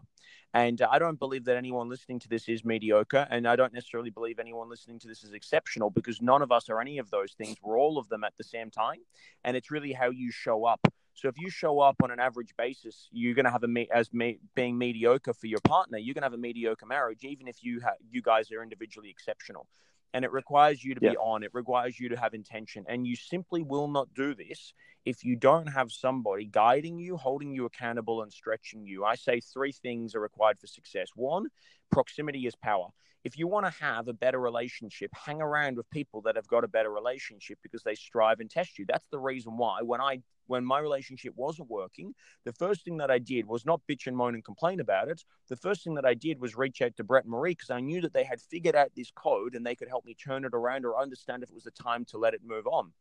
And 0.53 0.81
uh, 0.81 0.87
I 0.91 0.99
don't 0.99 1.19
believe 1.19 1.45
that 1.45 1.57
anyone 1.57 1.89
listening 1.89 2.19
to 2.19 2.29
this 2.29 2.47
is 2.47 2.63
mediocre. 2.63 3.27
And 3.29 3.47
I 3.47 3.55
don't 3.55 3.73
necessarily 3.73 4.09
believe 4.09 4.39
anyone 4.39 4.69
listening 4.69 4.99
to 4.99 5.07
this 5.07 5.23
is 5.23 5.33
exceptional 5.33 5.89
because 5.89 6.21
none 6.21 6.41
of 6.41 6.51
us 6.51 6.69
are 6.69 6.81
any 6.81 6.97
of 6.97 7.09
those 7.11 7.33
things. 7.33 7.57
We're 7.61 7.79
all 7.79 7.97
of 7.97 8.09
them 8.09 8.23
at 8.23 8.33
the 8.37 8.43
same 8.43 8.71
time. 8.71 8.99
And 9.43 9.55
it's 9.57 9.71
really 9.71 9.93
how 9.93 10.09
you 10.09 10.31
show 10.31 10.65
up. 10.65 10.81
So 11.13 11.29
if 11.29 11.35
you 11.37 11.49
show 11.49 11.79
up 11.79 11.95
on 12.03 12.11
an 12.11 12.19
average 12.19 12.53
basis, 12.57 13.07
you're 13.11 13.35
going 13.35 13.45
to 13.45 13.51
have 13.51 13.63
a 13.63 13.69
me- 13.69 13.87
as 13.93 14.13
me- 14.13 14.39
being 14.53 14.77
mediocre 14.77 15.33
for 15.33 15.47
your 15.47 15.61
partner. 15.61 15.97
You're 15.97 16.13
going 16.13 16.23
to 16.23 16.25
have 16.25 16.33
a 16.33 16.37
mediocre 16.37 16.85
marriage, 16.85 17.23
even 17.23 17.47
if 17.47 17.63
you 17.63 17.81
ha- 17.81 17.95
you 18.09 18.21
guys 18.21 18.51
are 18.51 18.61
individually 18.61 19.09
exceptional 19.09 19.67
and 20.15 20.23
it 20.23 20.31
requires 20.31 20.81
you 20.83 20.95
to 20.95 21.01
be 21.01 21.17
on 21.17 21.43
it 21.43 21.51
requires 21.53 21.99
you 21.99 22.07
to 22.07 22.15
have 22.15 22.33
intention 22.33 22.85
and 22.87 23.05
you 23.05 23.15
simply 23.17 23.61
will 23.61 23.89
not 23.89 24.07
do 24.15 24.33
this 24.33 24.73
if 25.05 25.23
you 25.23 25.35
don't 25.35 25.67
have 25.67 25.91
somebody 25.91 26.45
guiding 26.45 26.97
you 26.97 27.15
holding 27.17 27.51
you 27.53 27.65
accountable 27.65 28.23
and 28.23 28.31
stretching 28.31 28.85
you 28.85 29.05
i 29.05 29.15
say 29.15 29.39
three 29.39 29.71
things 29.71 30.15
are 30.15 30.21
required 30.21 30.57
for 30.59 30.67
success 30.67 31.09
one 31.15 31.45
proximity 31.91 32.45
is 32.45 32.55
power 32.55 32.87
if 33.23 33.39
you 33.39 33.47
want 33.47 33.65
to 33.65 33.83
have 33.83 34.07
a 34.07 34.13
better 34.13 34.39
relationship 34.39 35.09
hang 35.13 35.41
around 35.41 35.77
with 35.77 35.89
people 35.89 36.21
that 36.21 36.35
have 36.35 36.47
got 36.47 36.63
a 36.63 36.67
better 36.67 36.91
relationship 36.91 37.57
because 37.63 37.83
they 37.83 37.95
strive 37.95 38.39
and 38.39 38.49
test 38.49 38.77
you 38.77 38.85
that's 38.87 39.07
the 39.11 39.19
reason 39.19 39.57
why 39.57 39.81
when 39.81 40.01
i 40.01 40.19
when 40.47 40.65
my 40.65 40.79
relationship 40.79 41.33
wasn't 41.35 41.69
working, 41.69 42.13
the 42.43 42.53
first 42.53 42.83
thing 42.83 42.97
that 42.97 43.11
I 43.11 43.19
did 43.19 43.45
was 43.45 43.65
not 43.65 43.81
bitch 43.89 44.07
and 44.07 44.15
moan 44.15 44.35
and 44.35 44.43
complain 44.43 44.79
about 44.79 45.07
it. 45.07 45.23
The 45.49 45.55
first 45.55 45.83
thing 45.83 45.95
that 45.95 46.05
I 46.05 46.13
did 46.13 46.39
was 46.39 46.55
reach 46.55 46.81
out 46.81 46.95
to 46.97 47.03
Brett 47.03 47.23
and 47.23 47.31
Marie 47.31 47.51
because 47.51 47.69
I 47.69 47.79
knew 47.79 48.01
that 48.01 48.13
they 48.13 48.23
had 48.23 48.41
figured 48.41 48.75
out 48.75 48.91
this 48.95 49.11
code 49.11 49.55
and 49.55 49.65
they 49.65 49.75
could 49.75 49.87
help 49.87 50.05
me 50.05 50.13
turn 50.13 50.45
it 50.45 50.53
around 50.53 50.85
or 50.85 50.99
understand 50.99 51.43
if 51.43 51.49
it 51.49 51.55
was 51.55 51.63
the 51.63 51.71
time 51.71 52.05
to 52.05 52.17
let 52.17 52.33
it 52.33 52.41
move 52.45 52.67
on. 52.67 52.91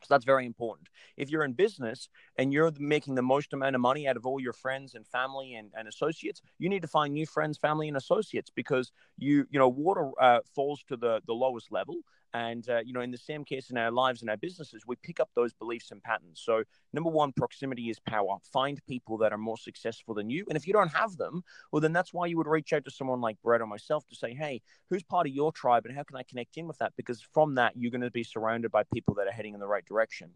So 0.00 0.06
that's 0.08 0.24
very 0.24 0.46
important. 0.46 0.88
If 1.16 1.30
you're 1.30 1.44
in 1.44 1.52
business 1.52 2.08
and 2.36 2.52
you're 2.52 2.72
making 2.78 3.14
the 3.14 3.22
most 3.22 3.52
amount 3.52 3.74
of 3.74 3.80
money 3.80 4.08
out 4.08 4.16
of 4.16 4.26
all 4.26 4.40
your 4.40 4.52
friends 4.52 4.94
and 4.94 5.06
family 5.06 5.54
and, 5.54 5.70
and 5.76 5.86
associates, 5.86 6.42
you 6.58 6.68
need 6.68 6.82
to 6.82 6.88
find 6.88 7.12
new 7.14 7.26
friends, 7.26 7.58
family, 7.58 7.88
and 7.88 7.96
associates 7.96 8.50
because 8.54 8.90
you 9.16 9.46
you 9.50 9.58
know 9.58 9.68
water 9.68 10.10
uh, 10.20 10.40
falls 10.54 10.82
to 10.88 10.96
the 10.96 11.20
the 11.26 11.34
lowest 11.34 11.70
level, 11.70 11.96
and, 12.34 12.68
uh, 12.68 12.80
you 12.84 12.92
know, 12.92 13.00
in 13.00 13.10
the 13.10 13.18
same 13.18 13.44
case 13.44 13.70
in 13.70 13.76
our 13.76 13.90
lives 13.90 14.22
and 14.22 14.30
our 14.30 14.36
businesses, 14.36 14.82
we 14.86 14.96
pick 14.96 15.20
up 15.20 15.30
those 15.34 15.52
beliefs 15.52 15.90
and 15.90 16.02
patterns. 16.02 16.40
So, 16.42 16.62
number 16.92 17.10
one, 17.10 17.32
proximity 17.32 17.90
is 17.90 17.98
power. 18.00 18.38
Find 18.52 18.80
people 18.86 19.18
that 19.18 19.32
are 19.32 19.38
more 19.38 19.58
successful 19.58 20.14
than 20.14 20.30
you. 20.30 20.44
And 20.48 20.56
if 20.56 20.66
you 20.66 20.72
don't 20.72 20.92
have 20.92 21.16
them, 21.16 21.42
well, 21.70 21.80
then 21.80 21.92
that's 21.92 22.14
why 22.14 22.26
you 22.26 22.36
would 22.38 22.46
reach 22.46 22.72
out 22.72 22.84
to 22.84 22.90
someone 22.90 23.20
like 23.20 23.40
Brett 23.42 23.60
or 23.60 23.66
myself 23.66 24.06
to 24.08 24.16
say, 24.16 24.34
hey, 24.34 24.62
who's 24.88 25.02
part 25.02 25.26
of 25.26 25.32
your 25.32 25.52
tribe 25.52 25.84
and 25.84 25.94
how 25.94 26.02
can 26.04 26.16
I 26.16 26.22
connect 26.22 26.56
in 26.56 26.66
with 26.66 26.78
that? 26.78 26.92
Because 26.96 27.20
from 27.20 27.54
that, 27.56 27.74
you're 27.76 27.90
going 27.90 28.00
to 28.00 28.10
be 28.10 28.24
surrounded 28.24 28.70
by 28.70 28.84
people 28.84 29.14
that 29.14 29.26
are 29.26 29.32
heading 29.32 29.54
in 29.54 29.60
the 29.60 29.66
right 29.66 29.84
direction. 29.84 30.30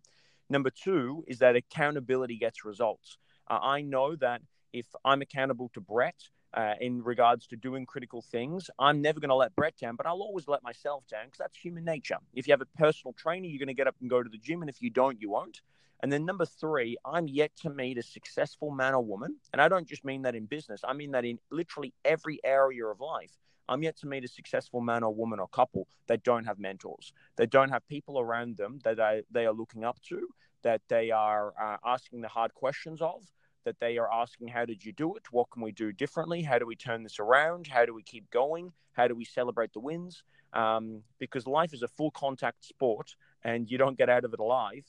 Number 0.48 0.70
two 0.70 1.24
is 1.26 1.38
that 1.38 1.56
accountability 1.56 2.36
gets 2.36 2.64
results. 2.64 3.18
Uh, 3.48 3.58
I 3.60 3.80
know 3.82 4.16
that 4.16 4.42
if 4.72 4.86
I'm 5.04 5.22
accountable 5.22 5.70
to 5.74 5.80
Brett, 5.80 6.16
uh, 6.56 6.74
in 6.80 7.02
regards 7.02 7.46
to 7.48 7.56
doing 7.56 7.84
critical 7.84 8.22
things. 8.22 8.70
I'm 8.78 9.02
never 9.02 9.20
going 9.20 9.28
to 9.28 9.34
let 9.34 9.54
Brett 9.54 9.76
down, 9.76 9.94
but 9.94 10.06
I'll 10.06 10.22
always 10.22 10.48
let 10.48 10.62
myself 10.62 11.06
down 11.06 11.26
because 11.26 11.38
that's 11.38 11.56
human 11.56 11.84
nature. 11.84 12.16
If 12.34 12.48
you 12.48 12.52
have 12.52 12.62
a 12.62 12.78
personal 12.78 13.12
trainer, 13.12 13.46
you're 13.46 13.58
going 13.58 13.68
to 13.68 13.74
get 13.74 13.86
up 13.86 13.96
and 14.00 14.08
go 14.08 14.22
to 14.22 14.28
the 14.28 14.38
gym, 14.38 14.62
and 14.62 14.70
if 14.70 14.80
you 14.80 14.90
don't, 14.90 15.20
you 15.20 15.30
won't. 15.30 15.60
And 16.02 16.12
then 16.12 16.24
number 16.24 16.46
three, 16.46 16.96
I'm 17.04 17.28
yet 17.28 17.52
to 17.62 17.70
meet 17.70 17.98
a 17.98 18.02
successful 18.02 18.70
man 18.70 18.94
or 18.94 19.04
woman, 19.04 19.36
and 19.52 19.60
I 19.60 19.68
don't 19.68 19.86
just 19.86 20.04
mean 20.04 20.22
that 20.22 20.34
in 20.34 20.46
business. 20.46 20.80
I 20.86 20.92
mean 20.94 21.12
that 21.12 21.24
in 21.24 21.38
literally 21.50 21.94
every 22.04 22.40
area 22.44 22.86
of 22.86 23.00
life. 23.00 23.32
I'm 23.68 23.82
yet 23.82 23.96
to 23.98 24.06
meet 24.06 24.24
a 24.24 24.28
successful 24.28 24.80
man 24.80 25.02
or 25.02 25.12
woman 25.12 25.40
or 25.40 25.48
couple 25.48 25.88
that 26.06 26.22
don't 26.22 26.44
have 26.44 26.58
mentors, 26.58 27.12
that 27.36 27.50
don't 27.50 27.70
have 27.70 27.86
people 27.88 28.20
around 28.20 28.56
them 28.56 28.78
that 28.84 28.96
they, 28.96 29.22
they 29.30 29.46
are 29.46 29.52
looking 29.52 29.84
up 29.84 30.00
to, 30.08 30.28
that 30.62 30.82
they 30.88 31.10
are 31.10 31.52
uh, 31.60 31.76
asking 31.84 32.20
the 32.20 32.28
hard 32.28 32.54
questions 32.54 33.02
of, 33.02 33.22
that 33.66 33.78
they 33.80 33.98
are 33.98 34.10
asking, 34.10 34.48
How 34.48 34.64
did 34.64 34.82
you 34.82 34.92
do 34.92 35.14
it? 35.16 35.24
What 35.30 35.50
can 35.50 35.60
we 35.60 35.72
do 35.72 35.92
differently? 35.92 36.42
How 36.42 36.58
do 36.58 36.66
we 36.66 36.74
turn 36.74 37.02
this 37.02 37.20
around? 37.20 37.66
How 37.66 37.84
do 37.84 37.92
we 37.92 38.02
keep 38.02 38.30
going? 38.30 38.72
How 38.94 39.06
do 39.06 39.14
we 39.14 39.26
celebrate 39.26 39.74
the 39.74 39.80
wins? 39.80 40.22
Um, 40.54 41.02
because 41.18 41.46
life 41.46 41.74
is 41.74 41.82
a 41.82 41.88
full 41.88 42.10
contact 42.10 42.64
sport 42.64 43.14
and 43.44 43.70
you 43.70 43.76
don't 43.76 43.98
get 43.98 44.08
out 44.08 44.24
of 44.24 44.32
it 44.32 44.40
alive. 44.40 44.84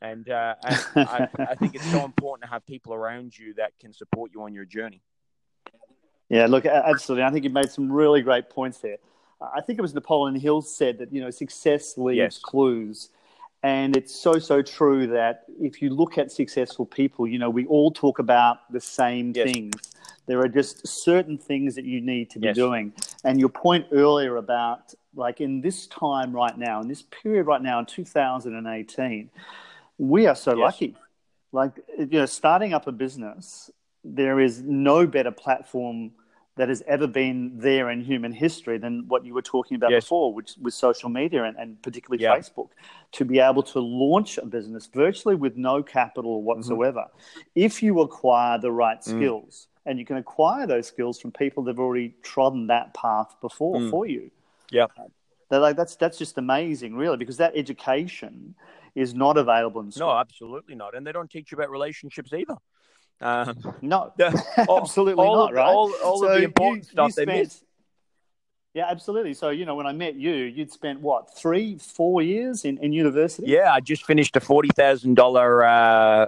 And, 0.00 0.28
uh, 0.28 0.56
and 0.64 1.08
I, 1.08 1.28
I 1.38 1.54
think 1.60 1.76
it's 1.76 1.88
so 1.92 2.04
important 2.04 2.42
to 2.42 2.50
have 2.50 2.66
people 2.66 2.92
around 2.92 3.38
you 3.38 3.54
that 3.54 3.78
can 3.78 3.92
support 3.92 4.32
you 4.34 4.42
on 4.42 4.52
your 4.52 4.64
journey. 4.64 5.00
Yeah, 6.28 6.46
look, 6.46 6.66
absolutely. 6.66 7.24
I 7.24 7.30
think 7.30 7.44
you 7.44 7.50
made 7.50 7.70
some 7.70 7.92
really 7.92 8.22
great 8.22 8.50
points 8.50 8.78
there. 8.78 8.96
I 9.54 9.60
think 9.60 9.78
it 9.78 9.82
was 9.82 9.94
Napoleon 9.94 10.38
Hill 10.38 10.62
said 10.62 10.98
that 10.98 11.12
you 11.12 11.20
know 11.20 11.30
success 11.30 11.98
leaves 11.98 12.16
yes. 12.16 12.38
clues, 12.38 13.10
and 13.62 13.96
it's 13.96 14.14
so 14.14 14.38
so 14.38 14.62
true 14.62 15.06
that 15.08 15.44
if 15.60 15.80
you 15.80 15.90
look 15.90 16.18
at 16.18 16.32
successful 16.32 16.86
people, 16.86 17.26
you 17.26 17.38
know 17.38 17.50
we 17.50 17.66
all 17.66 17.90
talk 17.90 18.18
about 18.18 18.70
the 18.72 18.80
same 18.80 19.32
yes. 19.34 19.50
things. 19.50 19.74
There 20.26 20.40
are 20.40 20.48
just 20.48 20.86
certain 20.86 21.36
things 21.36 21.74
that 21.74 21.84
you 21.84 22.00
need 22.00 22.30
to 22.30 22.38
be 22.38 22.48
yes. 22.48 22.56
doing, 22.56 22.92
and 23.24 23.38
your 23.38 23.48
point 23.48 23.86
earlier 23.92 24.36
about 24.36 24.94
like 25.14 25.40
in 25.40 25.60
this 25.60 25.86
time 25.86 26.32
right 26.32 26.56
now, 26.56 26.80
in 26.80 26.88
this 26.88 27.02
period 27.02 27.46
right 27.46 27.62
now 27.62 27.78
in 27.78 27.86
2018, 27.86 29.30
we 29.98 30.26
are 30.26 30.34
so 30.34 30.52
lucky. 30.52 30.96
Like 31.52 31.72
you 31.98 32.06
know, 32.06 32.26
starting 32.26 32.72
up 32.72 32.86
a 32.86 32.92
business, 32.92 33.70
there 34.04 34.40
is 34.40 34.62
no 34.62 35.06
better 35.06 35.30
platform 35.30 36.12
that 36.56 36.68
has 36.68 36.82
ever 36.86 37.06
been 37.06 37.52
there 37.54 37.90
in 37.90 38.00
human 38.02 38.32
history 38.32 38.76
than 38.76 39.04
what 39.08 39.24
you 39.24 39.32
were 39.32 39.42
talking 39.42 39.74
about 39.74 39.90
yes. 39.90 40.04
before, 40.04 40.34
which 40.34 40.54
was 40.60 40.74
social 40.74 41.08
media 41.08 41.44
and, 41.44 41.56
and 41.56 41.80
particularly 41.82 42.22
yeah. 42.22 42.36
Facebook, 42.36 42.68
to 43.12 43.24
be 43.24 43.38
able 43.38 43.62
to 43.62 43.80
launch 43.80 44.38
a 44.38 44.44
business 44.44 44.86
virtually 44.92 45.34
with 45.34 45.56
no 45.56 45.82
capital 45.82 46.38
mm-hmm. 46.38 46.46
whatsoever. 46.46 47.06
Mm-hmm. 47.08 47.40
If 47.54 47.82
you 47.82 48.00
acquire 48.00 48.58
the 48.58 48.70
right 48.70 49.00
mm. 49.00 49.04
skills, 49.04 49.68
mm. 49.68 49.90
and 49.90 49.98
you 49.98 50.04
can 50.04 50.18
acquire 50.18 50.66
those 50.66 50.86
skills 50.86 51.18
from 51.18 51.32
people 51.32 51.62
that 51.64 51.72
have 51.72 51.80
already 51.80 52.14
trodden 52.22 52.66
that 52.66 52.92
path 52.92 53.34
before 53.40 53.78
mm. 53.78 53.90
for 53.90 54.06
you. 54.06 54.30
Yeah. 54.70 54.86
They're 55.48 55.60
like 55.60 55.76
that's 55.76 55.96
that's 55.96 56.16
just 56.16 56.38
amazing, 56.38 56.94
really, 56.94 57.18
because 57.18 57.36
that 57.36 57.52
education 57.54 58.54
is 58.94 59.14
not 59.14 59.36
available 59.36 59.82
in 59.82 59.90
school. 59.90 60.08
No, 60.08 60.18
absolutely 60.18 60.74
not, 60.74 60.94
and 60.94 61.06
they 61.06 61.12
don't 61.12 61.30
teach 61.30 61.52
you 61.52 61.58
about 61.58 61.70
relationships 61.70 62.32
either. 62.32 62.56
Um, 63.20 63.76
no, 63.82 64.12
absolutely 64.56 65.24
all, 65.24 65.36
not. 65.36 65.54
Right? 65.54 65.66
All, 65.66 65.92
all 66.04 66.20
so 66.20 66.28
of 66.28 66.38
the 66.38 66.44
important 66.44 66.84
you, 66.84 66.90
stuff 66.90 67.08
you 67.08 67.12
spent, 67.12 67.28
they 67.28 67.38
miss. 67.40 67.64
Yeah, 68.74 68.86
absolutely. 68.88 69.34
So, 69.34 69.50
you 69.50 69.66
know, 69.66 69.74
when 69.74 69.86
I 69.86 69.92
met 69.92 70.14
you, 70.14 70.32
you'd 70.32 70.72
spent 70.72 71.00
what, 71.00 71.36
three, 71.36 71.76
four 71.76 72.22
years 72.22 72.64
in, 72.64 72.78
in 72.78 72.92
university? 72.92 73.48
Yeah, 73.48 73.70
I 73.70 73.80
just 73.80 74.06
finished 74.06 74.34
a 74.36 74.40
$40,000 74.40 75.18
uh, 75.18 75.66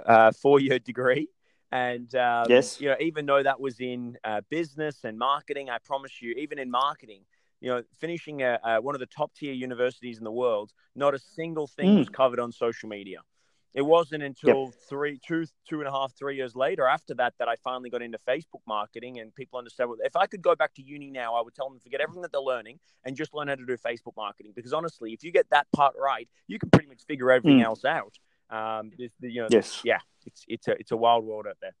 uh, 0.07 0.31
four 0.31 0.59
year 0.59 0.77
degree. 0.77 1.27
And, 1.71 2.13
um, 2.15 2.45
yes. 2.47 2.79
you 2.79 2.89
know, 2.89 2.95
even 2.99 3.25
though 3.25 3.41
that 3.41 3.59
was 3.59 3.79
in 3.79 4.17
uh, 4.23 4.41
business 4.49 5.03
and 5.03 5.17
marketing, 5.17 5.71
I 5.71 5.79
promise 5.83 6.21
you, 6.21 6.33
even 6.33 6.59
in 6.59 6.69
marketing, 6.69 7.21
you 7.61 7.69
know, 7.69 7.83
finishing 7.99 8.43
a, 8.43 8.59
a, 8.63 8.81
one 8.81 8.93
of 8.93 8.99
the 8.99 9.07
top 9.07 9.33
tier 9.33 9.51
universities 9.51 10.19
in 10.19 10.23
the 10.23 10.31
world, 10.31 10.71
not 10.95 11.15
a 11.15 11.19
single 11.19 11.65
thing 11.65 11.95
mm. 11.95 11.99
was 11.99 12.09
covered 12.09 12.39
on 12.39 12.51
social 12.51 12.87
media. 12.87 13.21
It 13.75 13.85
wasn't 13.85 14.23
until 14.23 14.63
yep. 14.63 14.73
three, 14.87 15.19
two, 15.19 15.45
two 15.67 15.79
and 15.79 15.87
a 15.87 15.91
half, 15.91 16.13
three 16.17 16.37
years 16.37 16.55
later 16.55 16.87
after 16.87 17.13
that 17.15 17.33
that 17.39 17.49
I 17.49 17.55
finally 17.61 17.89
got 17.89 18.01
into 18.01 18.17
Facebook 18.25 18.61
marketing 18.65 19.19
and 19.19 19.35
people 19.35 19.59
understand. 19.59 19.89
What, 19.89 19.99
if 20.01 20.15
I 20.15 20.27
could 20.27 20.41
go 20.41 20.55
back 20.55 20.73
to 20.75 20.81
uni 20.81 21.11
now, 21.11 21.35
I 21.35 21.41
would 21.41 21.53
tell 21.53 21.67
them 21.67 21.77
to 21.77 21.83
forget 21.83 21.99
everything 21.99 22.21
that 22.21 22.31
they're 22.31 22.39
learning 22.39 22.79
and 23.03 23.17
just 23.17 23.33
learn 23.33 23.49
how 23.49 23.55
to 23.55 23.65
do 23.65 23.75
Facebook 23.75 24.15
marketing. 24.15 24.53
Because 24.55 24.71
honestly, 24.71 25.11
if 25.11 25.25
you 25.25 25.31
get 25.33 25.49
that 25.51 25.67
part 25.75 25.93
right, 26.01 26.29
you 26.47 26.57
can 26.57 26.69
pretty 26.69 26.87
much 26.87 27.03
figure 27.05 27.29
everything 27.31 27.59
mm. 27.59 27.65
else 27.65 27.83
out. 27.83 28.17
Um, 28.49 28.91
you 28.97 29.41
know, 29.41 29.47
yes, 29.51 29.81
yeah, 29.83 29.99
it's 30.25 30.45
it's 30.47 30.67
a 30.69 30.71
it's 30.79 30.91
a 30.91 30.97
wild 30.97 31.25
world 31.25 31.45
out 31.45 31.57
there. 31.61 31.75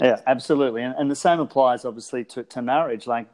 Yeah, 0.00 0.20
absolutely. 0.26 0.82
And, 0.82 0.94
and 0.96 1.10
the 1.10 1.16
same 1.16 1.40
applies 1.40 1.84
obviously 1.84 2.24
to, 2.26 2.44
to 2.44 2.62
marriage. 2.62 3.06
Like, 3.06 3.28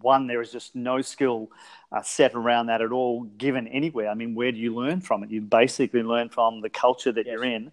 one, 0.00 0.26
there 0.26 0.40
is 0.40 0.50
just 0.50 0.74
no 0.74 1.02
skill 1.02 1.50
uh, 1.92 2.02
set 2.02 2.34
around 2.34 2.66
that 2.66 2.80
at 2.80 2.90
all 2.90 3.24
given 3.36 3.68
anywhere. 3.68 4.08
I 4.08 4.14
mean, 4.14 4.34
where 4.34 4.50
do 4.50 4.58
you 4.58 4.74
learn 4.74 5.02
from 5.02 5.22
it? 5.22 5.30
You 5.30 5.42
basically 5.42 6.02
learn 6.02 6.30
from 6.30 6.62
the 6.62 6.70
culture 6.70 7.12
that 7.12 7.26
yes. 7.26 7.32
you're 7.32 7.44
in, 7.44 7.70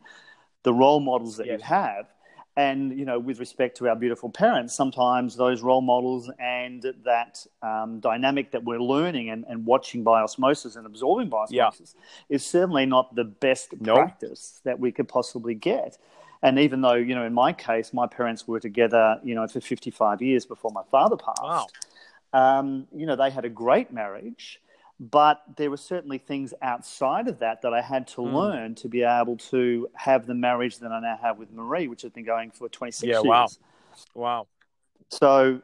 the 0.63 0.73
role 0.73 0.99
models 0.99 1.37
that 1.37 1.47
yes. 1.47 1.59
you 1.59 1.65
have. 1.65 2.07
And, 2.55 2.99
you 2.99 3.05
know, 3.05 3.17
with 3.17 3.39
respect 3.39 3.77
to 3.77 3.89
our 3.89 3.95
beautiful 3.95 4.29
parents, 4.29 4.75
sometimes 4.75 5.35
those 5.35 5.63
role 5.63 5.81
models 5.81 6.29
and 6.37 6.85
that 7.03 7.43
um, 7.63 7.99
dynamic 7.99 8.51
that 8.51 8.63
we're 8.63 8.81
learning 8.81 9.31
and, 9.31 9.43
and 9.49 9.65
watching 9.65 10.03
by 10.03 10.21
osmosis 10.21 10.75
and 10.75 10.85
absorbing 10.85 11.29
by 11.29 11.45
osmosis 11.45 11.95
yeah. 11.97 12.35
is 12.35 12.45
certainly 12.45 12.85
not 12.85 13.15
the 13.15 13.23
best 13.23 13.73
nope. 13.79 13.95
practice 13.95 14.61
that 14.65 14.79
we 14.79 14.91
could 14.91 15.07
possibly 15.07 15.55
get. 15.55 15.97
And 16.43 16.59
even 16.59 16.81
though, 16.81 16.95
you 16.95 17.15
know, 17.15 17.25
in 17.25 17.33
my 17.33 17.53
case, 17.53 17.93
my 17.93 18.05
parents 18.05 18.47
were 18.47 18.59
together, 18.59 19.17
you 19.23 19.33
know, 19.33 19.47
for 19.47 19.61
55 19.61 20.21
years 20.21 20.45
before 20.45 20.71
my 20.71 20.83
father 20.91 21.15
passed, 21.15 21.41
wow. 21.41 21.67
um, 22.33 22.85
you 22.93 23.05
know, 23.05 23.15
they 23.15 23.29
had 23.29 23.45
a 23.45 23.49
great 23.49 23.93
marriage, 23.93 24.61
but 24.99 25.41
there 25.55 25.69
were 25.69 25.77
certainly 25.77 26.17
things 26.17 26.53
outside 26.61 27.29
of 27.29 27.39
that 27.39 27.61
that 27.61 27.73
I 27.73 27.81
had 27.81 28.07
to 28.09 28.21
mm. 28.21 28.33
learn 28.33 28.75
to 28.75 28.89
be 28.89 29.03
able 29.03 29.37
to 29.37 29.87
have 29.95 30.27
the 30.27 30.33
marriage 30.33 30.79
that 30.79 30.91
I 30.91 30.99
now 30.99 31.17
have 31.21 31.37
with 31.37 31.49
Marie, 31.53 31.87
which 31.87 32.01
has 32.01 32.11
been 32.11 32.25
going 32.25 32.51
for 32.51 32.67
26 32.67 33.07
yeah, 33.07 33.13
years. 33.13 33.23
Wow. 33.23 33.47
Wow. 34.13 34.47
So 35.07 35.61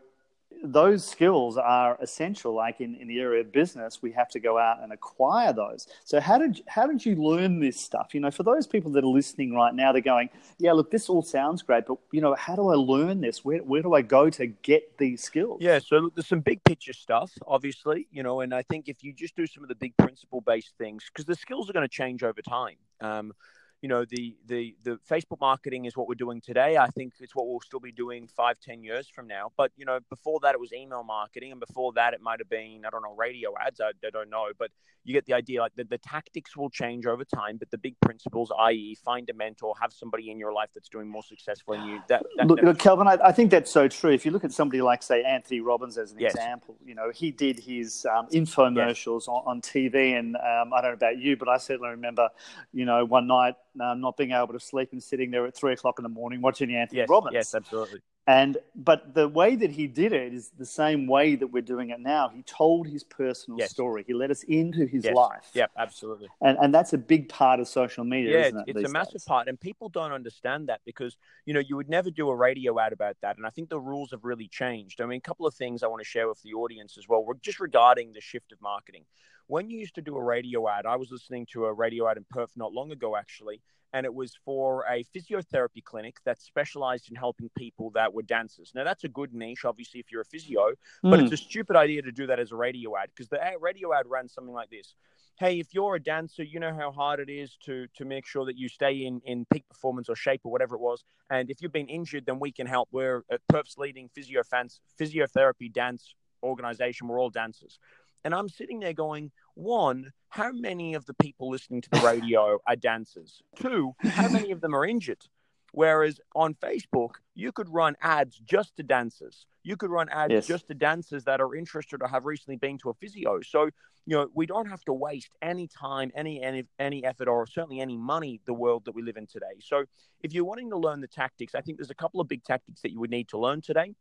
those 0.63 1.05
skills 1.05 1.57
are 1.57 1.97
essential. 2.01 2.53
Like 2.53 2.81
in, 2.81 2.95
in 2.95 3.07
the 3.07 3.19
area 3.19 3.41
of 3.41 3.51
business, 3.51 4.01
we 4.01 4.11
have 4.11 4.29
to 4.29 4.39
go 4.39 4.57
out 4.57 4.81
and 4.83 4.91
acquire 4.91 5.53
those. 5.53 5.87
So 6.03 6.19
how 6.19 6.37
did 6.37 6.61
how 6.67 6.87
did 6.87 7.05
you 7.05 7.15
learn 7.15 7.59
this 7.59 7.79
stuff? 7.79 8.13
You 8.13 8.19
know, 8.19 8.31
for 8.31 8.43
those 8.43 8.67
people 8.67 8.91
that 8.91 9.03
are 9.03 9.07
listening 9.07 9.53
right 9.53 9.73
now, 9.73 9.91
they're 9.91 10.01
going, 10.01 10.29
"Yeah, 10.57 10.73
look, 10.73 10.91
this 10.91 11.09
all 11.09 11.21
sounds 11.21 11.61
great, 11.61 11.85
but 11.87 11.97
you 12.11 12.21
know, 12.21 12.35
how 12.35 12.55
do 12.55 12.67
I 12.67 12.75
learn 12.75 13.21
this? 13.21 13.45
Where 13.45 13.59
where 13.59 13.81
do 13.81 13.93
I 13.93 14.01
go 14.01 14.29
to 14.31 14.47
get 14.47 14.97
these 14.97 15.23
skills?" 15.23 15.59
Yeah, 15.61 15.79
so 15.79 15.97
look, 15.97 16.15
there's 16.15 16.27
some 16.27 16.41
big 16.41 16.63
picture 16.63 16.93
stuff, 16.93 17.31
obviously, 17.47 18.07
you 18.11 18.23
know, 18.23 18.41
and 18.41 18.53
I 18.53 18.63
think 18.63 18.89
if 18.89 19.03
you 19.03 19.13
just 19.13 19.35
do 19.35 19.47
some 19.47 19.63
of 19.63 19.69
the 19.69 19.75
big 19.75 19.95
principle 19.97 20.41
based 20.41 20.73
things, 20.77 21.05
because 21.05 21.25
the 21.25 21.35
skills 21.35 21.69
are 21.69 21.73
going 21.73 21.87
to 21.87 21.93
change 21.93 22.23
over 22.23 22.41
time. 22.41 22.75
Um, 23.01 23.33
you 23.81 23.87
know 23.89 24.05
the 24.05 24.35
the 24.47 24.75
the 24.83 24.99
facebook 25.09 25.39
marketing 25.39 25.85
is 25.85 25.95
what 25.95 26.07
we're 26.07 26.15
doing 26.15 26.41
today. 26.41 26.77
I 26.77 26.87
think 26.87 27.13
it's 27.19 27.35
what 27.35 27.47
we'll 27.47 27.61
still 27.61 27.79
be 27.79 27.91
doing 27.91 28.27
five 28.27 28.59
ten 28.59 28.83
years 28.83 29.07
from 29.07 29.27
now. 29.27 29.51
But 29.57 29.71
you 29.77 29.85
know 29.85 29.99
before 30.09 30.39
that 30.41 30.53
it 30.53 30.59
was 30.59 30.73
email 30.73 31.03
marketing 31.03 31.51
and 31.51 31.59
before 31.59 31.93
that 31.93 32.13
it 32.13 32.21
might 32.21 32.39
have 32.39 32.49
been 32.49 32.83
i 32.85 32.89
don't 32.89 33.03
know 33.03 33.15
radio 33.15 33.53
ads 33.59 33.79
i, 33.79 33.89
I 34.05 34.09
don't 34.11 34.29
know. 34.29 34.47
But 34.57 34.71
you 35.03 35.13
get 35.13 35.25
the 35.25 35.33
idea 35.33 35.61
like 35.61 35.73
the, 35.75 35.85
the 35.85 35.97
tactics 35.97 36.55
will 36.57 36.69
change 36.69 37.05
over 37.05 37.23
time 37.23 37.57
but 37.57 37.71
the 37.71 37.77
big 37.77 37.95
principles 38.01 38.51
i.e 38.59 38.95
find 39.03 39.29
a 39.29 39.33
mentor 39.33 39.73
have 39.81 39.93
somebody 39.93 40.29
in 40.29 40.37
your 40.37 40.53
life 40.53 40.69
that's 40.73 40.89
doing 40.89 41.07
more 41.07 41.23
successfully 41.23 41.77
than 41.77 41.87
you 41.87 42.01
that, 42.07 42.23
that 42.37 42.47
look, 42.47 42.61
look 42.61 42.77
calvin 42.77 43.07
I, 43.07 43.17
I, 43.23 43.31
think 43.31 43.49
that's 43.49 43.71
so 43.71 43.87
true. 43.87 44.11
If 44.11 44.25
you 44.25 44.31
look 44.31 44.43
at 44.43 44.51
somebody 44.51 44.81
like 44.81 45.01
say 45.01 45.23
anthony 45.23 45.61
robbins 45.61 45.97
as 45.97 46.11
an 46.11 46.19
yes. 46.19 46.35
example 46.35 46.75
you 46.85 46.95
know 46.95 47.11
he 47.13 47.31
did 47.31 47.59
his 47.59 48.05
um, 48.13 48.27
infomercials 48.27 49.21
yes. 49.21 49.27
on, 49.27 49.43
on, 49.45 49.61
tv 49.61 50.19
and 50.19 50.35
um, 50.35 50.73
i 50.73 50.81
don't 50.81 50.91
know 50.91 50.93
about 50.93 51.17
you 51.17 51.37
but 51.37 51.47
i 51.47 51.57
certainly 51.57 51.89
remember 51.89 52.29
you 52.73 52.85
know 52.85 53.05
one 53.05 53.27
night 53.27 53.55
uh, 53.81 53.93
not 53.93 54.17
being 54.17 54.31
able 54.31 54.53
to 54.53 54.59
sleep 54.59 54.89
and 54.91 55.01
sitting 55.01 55.31
there 55.31 55.45
at 55.45 55.55
three 55.55 55.73
o'clock 55.73 55.99
in 55.99 56.03
the 56.03 56.09
morning 56.09 56.41
watching 56.41 56.67
the 56.67 56.75
Anthony 56.75 56.99
yes, 56.99 57.09
Robbins. 57.09 57.33
Yes, 57.33 57.55
absolutely. 57.55 57.99
And 58.29 58.59
but 58.75 59.15
the 59.15 59.27
way 59.27 59.55
that 59.55 59.71
he 59.71 59.87
did 59.87 60.13
it 60.13 60.35
is 60.35 60.51
the 60.55 60.65
same 60.65 61.07
way 61.07 61.35
that 61.35 61.47
we're 61.47 61.63
doing 61.63 61.89
it 61.89 61.99
now. 61.99 62.29
He 62.29 62.43
told 62.43 62.87
his 62.87 63.03
personal 63.03 63.59
yes. 63.59 63.71
story. 63.71 64.03
He 64.05 64.13
let 64.13 64.29
us 64.29 64.43
into 64.43 64.85
his 64.85 65.05
yes. 65.05 65.15
life. 65.15 65.49
Yep, 65.55 65.71
absolutely. 65.75 66.27
And 66.39 66.55
and 66.61 66.71
that's 66.71 66.93
a 66.93 66.97
big 66.99 67.27
part 67.27 67.59
of 67.59 67.67
social 67.67 68.03
media, 68.03 68.51
yeah, 68.51 68.61
it, 68.67 68.77
It's 68.77 68.87
a 68.87 68.91
massive 68.91 69.13
days? 69.13 69.23
part, 69.23 69.47
and 69.47 69.59
people 69.59 69.89
don't 69.89 70.11
understand 70.11 70.69
that 70.69 70.81
because 70.85 71.17
you 71.45 71.55
know 71.55 71.59
you 71.59 71.75
would 71.75 71.89
never 71.89 72.11
do 72.11 72.29
a 72.29 72.35
radio 72.35 72.79
ad 72.79 72.93
about 72.93 73.17
that. 73.23 73.37
And 73.37 73.47
I 73.47 73.49
think 73.49 73.69
the 73.69 73.79
rules 73.79 74.11
have 74.11 74.23
really 74.23 74.47
changed. 74.47 75.01
I 75.01 75.07
mean, 75.07 75.17
a 75.17 75.21
couple 75.21 75.47
of 75.47 75.55
things 75.55 75.81
I 75.81 75.87
want 75.87 76.01
to 76.01 76.07
share 76.07 76.29
with 76.29 76.39
the 76.43 76.53
audience 76.53 76.99
as 76.99 77.07
well. 77.07 77.25
We're 77.25 77.33
just 77.33 77.59
regarding 77.59 78.13
the 78.13 78.21
shift 78.21 78.51
of 78.51 78.61
marketing. 78.61 79.05
When 79.49 79.69
you 79.69 79.79
used 79.79 79.95
to 79.95 80.01
do 80.01 80.15
a 80.15 80.23
radio 80.23 80.69
ad, 80.69 80.85
I 80.85 80.95
was 80.95 81.11
listening 81.11 81.47
to 81.53 81.65
a 81.65 81.73
radio 81.73 82.07
ad 82.07 82.17
in 82.17 82.25
Perth 82.29 82.51
not 82.55 82.71
long 82.71 82.91
ago, 82.91 83.17
actually 83.17 83.61
and 83.93 84.05
it 84.05 84.13
was 84.13 84.37
for 84.45 84.85
a 84.89 85.03
physiotherapy 85.15 85.83
clinic 85.83 86.17
that 86.25 86.41
specialized 86.41 87.09
in 87.09 87.15
helping 87.15 87.49
people 87.57 87.89
that 87.91 88.13
were 88.13 88.21
dancers. 88.21 88.71
Now, 88.75 88.83
that's 88.83 89.03
a 89.03 89.09
good 89.09 89.33
niche, 89.33 89.65
obviously, 89.65 89.99
if 89.99 90.11
you're 90.11 90.21
a 90.21 90.25
physio, 90.25 90.73
but 91.01 91.19
mm. 91.19 91.23
it's 91.23 91.33
a 91.33 91.37
stupid 91.37 91.75
idea 91.75 92.01
to 92.01 92.11
do 92.11 92.27
that 92.27 92.39
as 92.39 92.51
a 92.51 92.55
radio 92.55 92.95
ad 92.97 93.09
because 93.15 93.29
the 93.29 93.39
radio 93.59 93.93
ad 93.93 94.05
ran 94.07 94.27
something 94.27 94.53
like 94.53 94.69
this. 94.69 94.95
Hey, 95.39 95.59
if 95.59 95.73
you're 95.73 95.95
a 95.95 95.99
dancer, 96.01 96.43
you 96.43 96.59
know 96.59 96.75
how 96.75 96.91
hard 96.91 97.21
it 97.21 97.29
is 97.29 97.57
to 97.63 97.87
to 97.95 98.03
make 98.03 98.25
sure 98.25 98.45
that 98.45 98.57
you 98.57 98.67
stay 98.67 99.05
in, 99.05 99.21
in 99.25 99.45
peak 99.45 99.63
performance 99.69 100.09
or 100.09 100.15
shape 100.15 100.41
or 100.43 100.51
whatever 100.51 100.75
it 100.75 100.81
was. 100.81 101.05
And 101.29 101.49
if 101.49 101.61
you've 101.61 101.71
been 101.71 101.87
injured, 101.87 102.25
then 102.25 102.39
we 102.39 102.51
can 102.51 102.67
help. 102.67 102.89
We're 102.91 103.23
a 103.31 103.39
Perth's 103.47 103.77
leading 103.77 104.09
physio 104.13 104.43
fans, 104.43 104.81
physiotherapy 104.99 105.71
dance 105.71 106.13
organization. 106.43 107.07
We're 107.07 107.21
all 107.21 107.29
dancers. 107.29 107.79
And 108.23 108.33
I'm 108.33 108.49
sitting 108.49 108.79
there 108.79 108.93
going, 108.93 109.31
one, 109.55 110.11
how 110.29 110.51
many 110.51 110.93
of 110.93 111.05
the 111.05 111.13
people 111.13 111.49
listening 111.49 111.81
to 111.81 111.89
the 111.89 111.99
radio 111.99 112.59
are 112.67 112.75
dancers? 112.75 113.41
Two, 113.55 113.95
how 114.03 114.29
many 114.29 114.51
of 114.51 114.61
them 114.61 114.75
are 114.75 114.85
injured? 114.85 115.25
Whereas 115.71 116.19
on 116.35 116.55
Facebook, 116.55 117.15
you 117.35 117.51
could 117.51 117.69
run 117.69 117.95
ads 118.01 118.39
just 118.39 118.75
to 118.77 118.83
dancers. 118.83 119.45
You 119.63 119.77
could 119.77 119.91
run 119.91 120.09
ads 120.09 120.31
yes. 120.31 120.47
just 120.47 120.67
to 120.67 120.73
dancers 120.73 121.25
that 121.25 121.41
are 121.41 121.53
interested 121.55 122.01
or 122.01 122.07
have 122.07 122.25
recently 122.25 122.57
been 122.57 122.77
to 122.79 122.89
a 122.89 122.93
physio. 122.95 123.41
So, 123.41 123.69
you 124.05 124.17
know, 124.17 124.29
we 124.33 124.47
don't 124.47 124.67
have 124.67 124.83
to 124.85 124.93
waste 124.93 125.29
any 125.41 125.67
time, 125.67 126.11
any 126.15 126.41
any 126.41 126.63
any 126.79 127.05
effort, 127.05 127.27
or 127.27 127.45
certainly 127.45 127.81
any 127.81 127.97
money. 127.97 128.41
The 128.45 128.53
world 128.53 128.85
that 128.85 128.95
we 128.95 129.03
live 129.03 129.17
in 129.17 129.27
today. 129.27 129.59
So, 129.59 129.85
if 130.23 130.33
you're 130.33 130.45
wanting 130.45 130.71
to 130.71 130.77
learn 130.77 131.01
the 131.01 131.07
tactics, 131.07 131.53
I 131.53 131.61
think 131.61 131.77
there's 131.77 131.91
a 131.91 131.95
couple 131.95 132.19
of 132.19 132.27
big 132.27 132.43
tactics 132.43 132.81
that 132.81 132.91
you 132.91 132.99
would 132.99 133.11
need 133.11 133.27
to 133.29 133.37
learn 133.37 133.61
today 133.61 133.93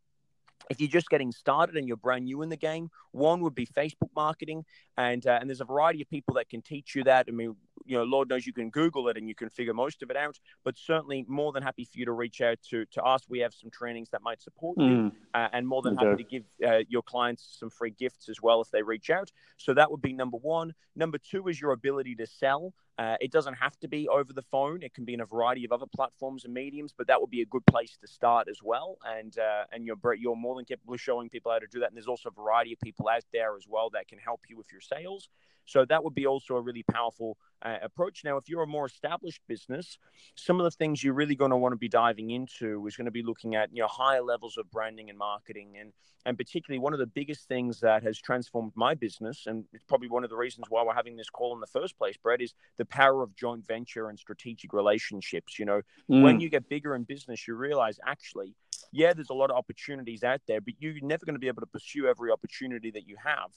if 0.71 0.81
you're 0.81 0.89
just 0.89 1.09
getting 1.09 1.33
started 1.33 1.77
and 1.77 1.87
you're 1.89 1.97
brand 1.97 2.25
new 2.25 2.43
in 2.43 2.49
the 2.49 2.57
game, 2.57 2.91
one 3.13 3.41
would 3.41 3.55
be 3.55 3.67
Facebook 3.67 4.11
marketing, 4.15 4.65
and 4.97 5.27
uh, 5.27 5.39
and 5.41 5.49
there's 5.49 5.61
a 5.61 5.65
variety 5.67 6.03
of 6.03 6.11
people 6.11 6.35
that 6.35 6.49
can 6.49 6.63
teach 6.63 6.95
you 6.95 7.05
that. 7.05 7.27
I 7.29 7.33
mean, 7.33 7.57
you 7.85 7.97
know, 7.97 8.05
Lord 8.05 8.29
knows 8.29 8.47
you 8.47 8.53
can 8.53 8.71
Google 8.71 9.09
it 9.09 9.17
and 9.17 9.29
you 9.29 9.35
can 9.35 9.49
figure 9.49 9.75
most 9.75 10.03
of 10.03 10.11
it 10.11 10.17
out. 10.17 10.39
But 10.65 10.77
certainly, 10.77 11.25
more 11.29 11.53
than 11.53 11.63
happy 11.63 11.85
for 11.85 11.99
you 11.99 12.05
to 12.07 12.13
reach 12.13 12.41
out 12.41 12.59
to 12.71 12.85
to 12.87 13.03
us. 13.03 13.23
We 13.29 13.41
have 13.41 13.55
some 13.55 13.71
trainings 13.71 14.11
that 14.11 14.23
might 14.23 14.43
support 14.43 14.79
you, 14.79 14.85
mm. 14.85 15.13
uh, 15.35 15.49
and 15.53 15.67
more 15.67 15.83
than 15.83 15.97
happy 15.97 16.23
to 16.23 16.29
give 16.29 16.45
uh, 16.67 16.79
your 16.89 17.03
clients 17.03 17.57
some 17.59 17.71
free 17.71 17.91
gifts 17.91 18.29
as 18.29 18.41
well 18.43 18.61
if 18.61 18.71
they 18.71 18.83
reach 18.83 19.11
out. 19.11 19.31
So 19.57 19.75
that 19.75 19.91
would 19.91 20.03
be 20.03 20.13
number 20.13 20.39
one. 20.39 20.75
Number 20.97 21.19
two 21.19 21.49
is 21.49 21.61
your 21.61 21.73
ability 21.73 22.15
to 22.17 22.27
sell. 22.27 22.75
Uh, 22.99 23.17
it 23.21 23.31
doesn't 23.31 23.55
have 23.55 23.79
to 23.79 23.87
be 23.87 24.09
over 24.09 24.33
the 24.33 24.43
phone. 24.43 24.83
It 24.83 24.93
can 24.93 25.05
be 25.05 25.15
in 25.15 25.21
a 25.21 25.27
variety 25.27 25.65
of 25.65 25.71
other 25.71 25.87
platforms 25.87 26.45
and 26.45 26.53
mediums, 26.53 26.93
but 26.97 27.07
that 27.07 27.21
would 27.21 27.31
be 27.31 27.43
a 27.43 27.47
good 27.47 27.65
place 27.67 27.97
to 28.01 28.09
start 28.09 28.49
as 28.51 28.59
well. 28.63 28.99
And 29.07 29.39
uh, 29.39 29.65
and 29.73 29.87
you're 29.87 30.15
you're 30.15 30.37
more 30.37 30.57
than 30.57 30.65
capable 30.65 30.95
of 30.95 31.01
showing 31.01 31.29
people 31.29 31.53
how 31.53 31.61
to 31.61 31.67
do 31.69 31.81
that. 31.81 31.89
And 31.89 31.97
there's 31.97 32.09
also 32.09 32.31
a 32.31 32.33
variety 32.33 32.73
of 32.73 32.81
people 32.81 33.09
out 33.09 33.25
there 33.33 33.57
as 33.57 33.67
well 33.69 33.91
that 33.91 34.09
can 34.09 34.19
help 34.19 34.41
you 34.49 34.57
with 34.57 34.73
your 34.73 34.81
sales. 34.81 35.29
So 35.69 35.85
that 35.85 36.03
would 36.03 36.15
be 36.15 36.27
also 36.27 36.57
a 36.57 36.61
really 36.61 36.83
powerful 36.91 37.37
uh, 37.63 37.77
approach. 37.83 38.23
Now, 38.25 38.39
if 38.39 38.49
you're 38.49 38.63
a 38.63 38.67
more 38.67 38.87
established 38.87 39.43
business, 39.47 39.99
some 40.35 40.59
of 40.59 40.65
the 40.65 40.71
things 40.71 41.05
you're 41.05 41.15
really 41.15 41.35
going 41.35 41.51
to 41.51 41.57
want 41.57 41.73
to 41.73 41.77
be 41.77 41.89
diving 41.89 42.31
into 42.31 42.87
is 42.87 42.97
going 42.97 43.05
to 43.05 43.11
be 43.11 43.23
looking 43.23 43.55
at 43.55 43.69
you 43.73 43.83
know 43.83 43.89
higher 43.89 44.23
levels 44.23 44.57
of 44.57 44.71
branding 44.71 45.11
and 45.11 45.19
marketing, 45.19 45.77
and 45.79 45.93
and 46.25 46.39
particularly 46.39 46.79
one 46.79 46.95
of 46.95 46.99
the 46.99 47.07
biggest 47.07 47.49
things 47.49 47.81
that 47.81 48.03
has 48.03 48.19
transformed 48.19 48.73
my 48.75 48.95
business, 48.95 49.47
and 49.47 49.65
it's 49.75 49.85
probably 49.85 50.09
one 50.09 50.25
of 50.25 50.31
the 50.31 50.37
reasons 50.37 50.67
why 50.71 50.83
we're 50.83 50.95
having 50.95 51.17
this 51.17 51.29
call 51.31 51.55
in 51.55 51.61
the 51.61 51.67
first 51.67 51.99
place, 51.99 52.17
Brett, 52.17 52.41
is 52.41 52.55
the 52.79 52.87
power 52.87 53.23
of 53.23 53.37
joint 53.37 53.67
venture 53.67 54.09
and 54.09 54.19
strategic 54.19 54.73
relationships. 54.73 55.59
You 55.59 55.67
know, 55.67 55.83
mm. 56.11 56.23
when 56.23 56.41
you 56.41 56.49
get 56.49 56.69
bigger 56.69 56.95
in 56.95 57.05
business, 57.05 57.47
you 57.47 57.55
realize 57.55 58.01
actually 58.07 58.55
yeah, 58.93 59.13
there's 59.13 59.31
a 59.31 59.35
lot 59.35 59.51
of 59.51 59.57
opportunities 59.57 60.25
out 60.25 60.41
there, 60.47 60.61
but 60.61 60.75
you're 60.79 60.95
never 61.03 61.27
going 61.27 61.35
to 61.35 61.41
be 61.41 61.49
able 61.49 61.61
to 61.61 61.67
pursue 61.67 62.07
every 62.07 62.31
opportunity 62.31 62.91
that 62.93 63.07
you 63.07 63.17
have. 63.23 63.51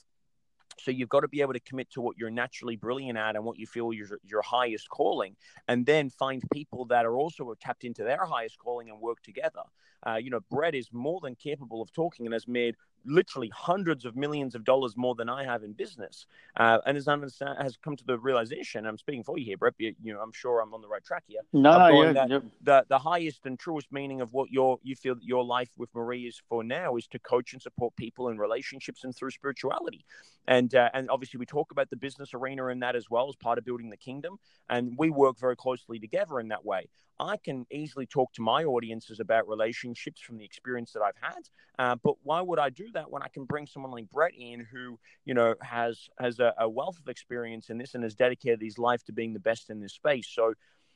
So 0.80 0.90
you've 0.90 1.08
got 1.08 1.20
to 1.20 1.28
be 1.28 1.40
able 1.40 1.52
to 1.52 1.60
commit 1.60 1.90
to 1.92 2.00
what 2.00 2.16
you're 2.18 2.30
naturally 2.30 2.76
brilliant 2.76 3.18
at 3.18 3.36
and 3.36 3.44
what 3.44 3.58
you 3.58 3.66
feel 3.66 3.92
your 3.92 4.08
your 4.24 4.42
highest 4.42 4.88
calling, 4.88 5.36
and 5.68 5.86
then 5.86 6.10
find 6.10 6.42
people 6.52 6.84
that 6.86 7.04
are 7.06 7.16
also 7.16 7.54
tapped 7.60 7.84
into 7.84 8.04
their 8.04 8.24
highest 8.24 8.58
calling 8.58 8.90
and 8.90 9.00
work 9.00 9.22
together. 9.22 9.62
Uh, 10.06 10.16
you 10.16 10.30
know, 10.30 10.40
Brett 10.50 10.74
is 10.74 10.88
more 10.92 11.20
than 11.22 11.34
capable 11.36 11.80
of 11.80 11.92
talking 11.92 12.26
and 12.26 12.32
has 12.32 12.48
made 12.48 12.76
literally 13.04 13.50
hundreds 13.54 14.04
of 14.04 14.16
millions 14.16 14.54
of 14.54 14.64
dollars 14.64 14.96
more 14.96 15.14
than 15.14 15.28
I 15.28 15.44
have 15.44 15.62
in 15.62 15.72
business, 15.72 16.26
uh, 16.56 16.78
and 16.86 16.96
has 16.96 17.08
understand, 17.08 17.56
has 17.60 17.76
come 17.76 17.96
to 17.96 18.04
the 18.04 18.18
realization. 18.18 18.86
I'm 18.86 18.98
speaking 18.98 19.24
for 19.24 19.38
you 19.38 19.44
here, 19.44 19.56
Brett. 19.56 19.74
You, 19.78 19.94
you 20.02 20.12
know, 20.12 20.20
I'm 20.20 20.32
sure 20.32 20.60
I'm 20.60 20.74
on 20.74 20.82
the 20.82 20.88
right 20.88 21.04
track 21.04 21.24
here. 21.26 21.40
No, 21.52 21.78
no, 21.78 22.02
yeah, 22.02 22.26
yeah. 22.28 22.38
the 22.62 22.84
the 22.88 22.98
highest 22.98 23.46
and 23.46 23.58
truest 23.58 23.90
meaning 23.92 24.20
of 24.20 24.32
what 24.32 24.50
your 24.50 24.78
you 24.82 24.96
feel 24.96 25.14
that 25.14 25.24
your 25.24 25.44
life 25.44 25.70
with 25.76 25.94
Marie 25.94 26.26
is 26.26 26.40
for 26.48 26.62
now 26.62 26.96
is 26.96 27.06
to 27.08 27.18
coach 27.18 27.52
and 27.52 27.62
support 27.62 27.94
people 27.96 28.28
in 28.28 28.38
relationships 28.38 29.04
and 29.04 29.14
through 29.14 29.30
spirituality, 29.30 30.04
and 30.46 30.74
uh, 30.74 30.90
and 30.94 31.10
obviously 31.10 31.38
we 31.38 31.46
talk 31.46 31.72
about 31.72 31.90
the 31.90 31.96
business 31.96 32.34
arena 32.34 32.66
in 32.68 32.80
that 32.80 32.96
as 32.96 33.10
well 33.10 33.28
as 33.28 33.36
part 33.36 33.58
of 33.58 33.64
building 33.64 33.90
the 33.90 33.96
kingdom, 33.96 34.38
and 34.68 34.94
we 34.98 35.10
work 35.10 35.38
very 35.38 35.56
closely 35.56 35.98
together 35.98 36.40
in 36.40 36.48
that 36.48 36.64
way. 36.64 36.88
I 37.18 37.36
can 37.36 37.66
easily 37.70 38.06
talk 38.06 38.32
to 38.34 38.42
my 38.42 38.64
audiences 38.64 39.20
about 39.20 39.48
relationships 39.48 40.20
from 40.20 40.38
the 40.38 40.44
experience 40.44 40.92
that 40.92 41.02
I've 41.02 41.16
had. 41.20 41.48
Uh, 41.78 41.96
but 42.02 42.16
why 42.22 42.40
would 42.40 42.58
I 42.58 42.70
do 42.70 42.90
that 42.94 43.10
when 43.10 43.22
I 43.22 43.28
can 43.28 43.44
bring 43.44 43.66
someone 43.66 43.92
like 43.92 44.10
Brett 44.10 44.32
in, 44.36 44.66
who 44.72 44.98
you 45.24 45.34
know 45.34 45.54
has 45.62 46.08
has 46.18 46.38
a, 46.40 46.54
a 46.58 46.68
wealth 46.68 46.98
of 46.98 47.08
experience 47.08 47.70
in 47.70 47.78
this 47.78 47.94
and 47.94 48.02
has 48.02 48.14
dedicated 48.14 48.60
his 48.60 48.78
life 48.78 49.04
to 49.04 49.12
being 49.12 49.32
the 49.32 49.40
best 49.40 49.70
in 49.70 49.80
this 49.80 49.94
space? 49.94 50.28
So. 50.32 50.54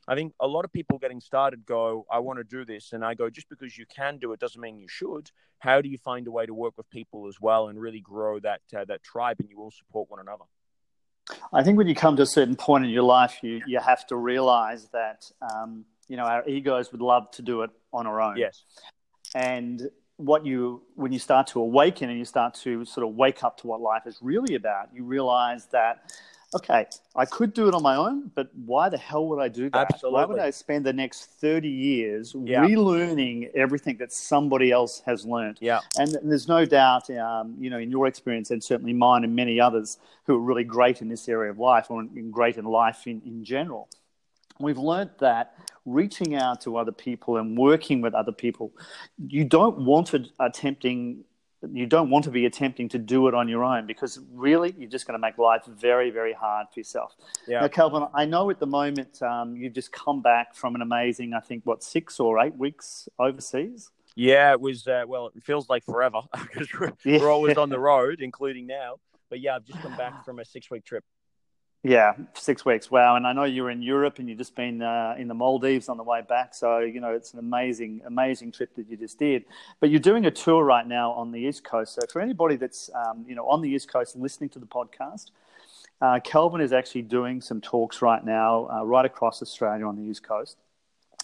I 0.09 0.15
think 0.15 0.33
a 0.39 0.47
lot 0.47 0.63
of 0.63 0.71
people 0.71 0.97
getting 0.99 1.19
started 1.19 1.65
go, 1.65 2.05
I 2.09 2.19
want 2.19 2.39
to 2.39 2.45
do 2.45 2.63
this. 2.63 2.93
And 2.93 3.03
I 3.03 3.13
go, 3.13 3.29
just 3.29 3.49
because 3.49 3.77
you 3.77 3.85
can 3.85 4.19
do 4.19 4.31
it 4.31 4.39
doesn't 4.39 4.61
mean 4.61 4.79
you 4.79 4.87
should. 4.87 5.29
How 5.59 5.81
do 5.81 5.89
you 5.89 5.97
find 5.97 6.25
a 6.27 6.31
way 6.31 6.45
to 6.45 6.53
work 6.53 6.77
with 6.77 6.89
people 6.89 7.27
as 7.27 7.41
well 7.41 7.67
and 7.67 7.77
really 7.77 7.99
grow 7.99 8.39
that, 8.39 8.61
uh, 8.73 8.85
that 8.85 9.03
tribe 9.03 9.35
and 9.41 9.49
you 9.49 9.59
all 9.59 9.71
support 9.71 10.09
one 10.09 10.21
another? 10.21 10.45
I 11.51 11.63
think 11.63 11.77
when 11.77 11.87
you 11.87 11.95
come 11.95 12.15
to 12.15 12.23
a 12.23 12.27
certain 12.27 12.55
point 12.55 12.85
in 12.85 12.89
your 12.89 13.03
life, 13.03 13.39
you, 13.41 13.61
you 13.67 13.79
have 13.79 14.05
to 14.07 14.15
realize 14.15 14.87
that 14.93 15.29
um, 15.41 15.83
you 16.07 16.17
know, 16.17 16.23
our 16.23 16.47
egos 16.47 16.91
would 16.91 17.01
love 17.01 17.29
to 17.31 17.41
do 17.41 17.61
it 17.61 17.69
on 17.93 18.07
our 18.07 18.21
own. 18.21 18.37
Yes. 18.37 18.63
And 19.35 19.89
what 20.17 20.45
you, 20.45 20.81
when 20.95 21.11
you 21.11 21.19
start 21.19 21.47
to 21.47 21.59
awaken 21.59 22.09
and 22.09 22.17
you 22.17 22.25
start 22.25 22.55
to 22.55 22.83
sort 22.85 23.07
of 23.07 23.15
wake 23.15 23.43
up 23.43 23.57
to 23.59 23.67
what 23.67 23.81
life 23.81 24.03
is 24.05 24.17
really 24.21 24.55
about, 24.55 24.89
you 24.93 25.03
realize 25.03 25.67
that, 25.67 26.11
okay, 26.55 26.87
I 27.15 27.25
could 27.25 27.53
do 27.53 27.67
it 27.67 27.75
on 27.75 27.83
my 27.83 27.95
own, 27.95 28.31
but 28.33 28.49
why 28.55 28.89
the 28.89 28.97
hell 28.97 29.27
would 29.27 29.39
I 29.39 29.47
do 29.47 29.69
that? 29.69 29.91
Absolutely. 29.91 30.17
Why 30.17 30.25
would 30.25 30.39
I 30.39 30.49
spend 30.49 30.85
the 30.85 30.93
next 30.93 31.25
30 31.39 31.69
years 31.69 32.35
yeah. 32.43 32.61
relearning 32.63 33.53
everything 33.53 33.97
that 33.97 34.11
somebody 34.11 34.71
else 34.71 35.03
has 35.05 35.23
learned? 35.23 35.59
Yeah. 35.61 35.81
And 35.99 36.17
there's 36.23 36.47
no 36.47 36.65
doubt, 36.65 37.09
um, 37.11 37.55
you 37.59 37.69
know, 37.69 37.77
in 37.77 37.91
your 37.91 38.07
experience 38.07 38.49
and 38.49 38.63
certainly 38.63 38.93
mine 38.93 39.23
and 39.23 39.35
many 39.35 39.59
others 39.59 39.99
who 40.25 40.35
are 40.35 40.41
really 40.41 40.63
great 40.63 41.01
in 41.01 41.09
this 41.09 41.29
area 41.29 41.51
of 41.51 41.59
life 41.59 41.91
or 41.91 42.01
in, 42.01 42.31
great 42.31 42.57
in 42.57 42.65
life 42.65 43.05
in, 43.05 43.21
in 43.23 43.43
general, 43.43 43.87
we've 44.59 44.79
learned 44.79 45.11
that 45.19 45.53
reaching 45.87 46.35
out 46.35 46.61
to 46.61 46.77
other 46.77 46.91
people 46.91 47.37
and 47.37 47.57
working 47.57 48.01
with 48.01 48.13
other 48.13 48.31
people, 48.31 48.71
you 49.17 49.43
don't 49.43 49.79
want 49.79 50.07
to 50.07 50.25
attempting 50.39 51.23
you 51.71 51.87
don't 51.87 52.11
want 52.11 52.23
to 52.23 52.29
be 52.29 52.45
attempting 52.45 52.87
to 52.87 52.99
do 52.99 53.27
it 53.27 53.33
on 53.33 53.47
your 53.49 53.63
own 53.63 53.87
because 53.87 54.19
really 54.31 54.75
you're 54.77 54.89
just 54.89 55.07
going 55.07 55.19
to 55.19 55.19
make 55.19 55.39
life 55.39 55.63
very 55.65 56.11
very 56.11 56.33
hard 56.33 56.67
for 56.71 56.79
yourself. 56.79 57.15
Yeah. 57.47 57.61
now 57.61 57.67
calvin 57.67 58.05
i 58.13 58.25
know 58.25 58.49
at 58.51 58.59
the 58.59 58.67
moment 58.67 59.21
um, 59.23 59.55
you've 59.55 59.73
just 59.73 59.91
come 59.91 60.21
back 60.21 60.53
from 60.53 60.75
an 60.75 60.81
amazing 60.81 61.33
i 61.33 61.39
think 61.39 61.65
what 61.65 61.83
six 61.83 62.19
or 62.19 62.39
eight 62.39 62.55
weeks 62.55 63.09
overseas? 63.17 63.89
Yeah 64.15 64.51
it 64.51 64.61
was 64.61 64.87
uh, 64.87 65.03
well 65.07 65.31
it 65.35 65.43
feels 65.43 65.67
like 65.67 65.83
forever 65.83 66.21
because 66.53 66.67
we're, 66.79 66.93
yeah. 67.03 67.19
we're 67.19 67.31
always 67.31 67.57
on 67.57 67.69
the 67.69 67.79
road 67.79 68.21
including 68.21 68.67
now. 68.67 68.97
But 69.29 69.39
yeah 69.39 69.55
i've 69.55 69.65
just 69.65 69.79
come 69.81 69.97
back 69.97 70.25
from 70.25 70.37
a 70.37 70.45
six 70.45 70.69
week 70.69 70.85
trip 70.85 71.03
yeah, 71.83 72.13
six 72.33 72.65
weeks. 72.65 72.89
Wow. 72.89 73.15
And 73.15 73.27
I 73.27 73.33
know 73.33 73.43
you 73.43 73.63
were 73.63 73.69
in 73.69 73.81
Europe 73.81 74.19
and 74.19 74.27
you've 74.27 74.37
just 74.37 74.55
been 74.55 74.81
uh, 74.81 75.15
in 75.17 75.27
the 75.27 75.33
Maldives 75.33 75.89
on 75.89 75.97
the 75.97 76.03
way 76.03 76.21
back. 76.27 76.55
So, 76.55 76.79
you 76.79 76.99
know, 76.99 77.13
it's 77.13 77.33
an 77.33 77.39
amazing, 77.39 78.01
amazing 78.05 78.51
trip 78.51 78.75
that 78.75 78.89
you 78.89 78.97
just 78.97 79.19
did. 79.19 79.45
But 79.79 79.89
you're 79.89 79.99
doing 79.99 80.25
a 80.25 80.31
tour 80.31 80.63
right 80.63 80.85
now 80.85 81.11
on 81.11 81.31
the 81.31 81.39
East 81.39 81.63
Coast. 81.63 81.93
So, 81.95 82.01
for 82.11 82.21
anybody 82.21 82.55
that's, 82.55 82.89
um, 82.93 83.25
you 83.27 83.35
know, 83.35 83.47
on 83.47 83.61
the 83.61 83.69
East 83.69 83.91
Coast 83.91 84.15
listening 84.15 84.49
to 84.51 84.59
the 84.59 84.65
podcast, 84.65 85.31
uh, 86.01 86.19
Calvin 86.23 86.61
is 86.61 86.73
actually 86.73 87.03
doing 87.03 87.41
some 87.41 87.61
talks 87.61 88.01
right 88.01 88.23
now, 88.23 88.67
uh, 88.71 88.83
right 88.83 89.05
across 89.05 89.41
Australia 89.41 89.85
on 89.85 89.95
the 89.95 90.03
East 90.03 90.23
Coast. 90.23 90.57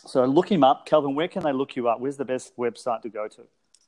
So, 0.06 0.24
look 0.26 0.52
him 0.52 0.64
up. 0.64 0.86
Calvin, 0.86 1.16
where 1.16 1.28
can 1.28 1.44
they 1.44 1.54
look 1.54 1.76
you 1.76 1.88
up? 1.88 2.00
Where's 2.00 2.18
the 2.18 2.26
best 2.26 2.56
website 2.58 3.02
to 3.02 3.10
go 3.10 3.28
to? 3.28 3.42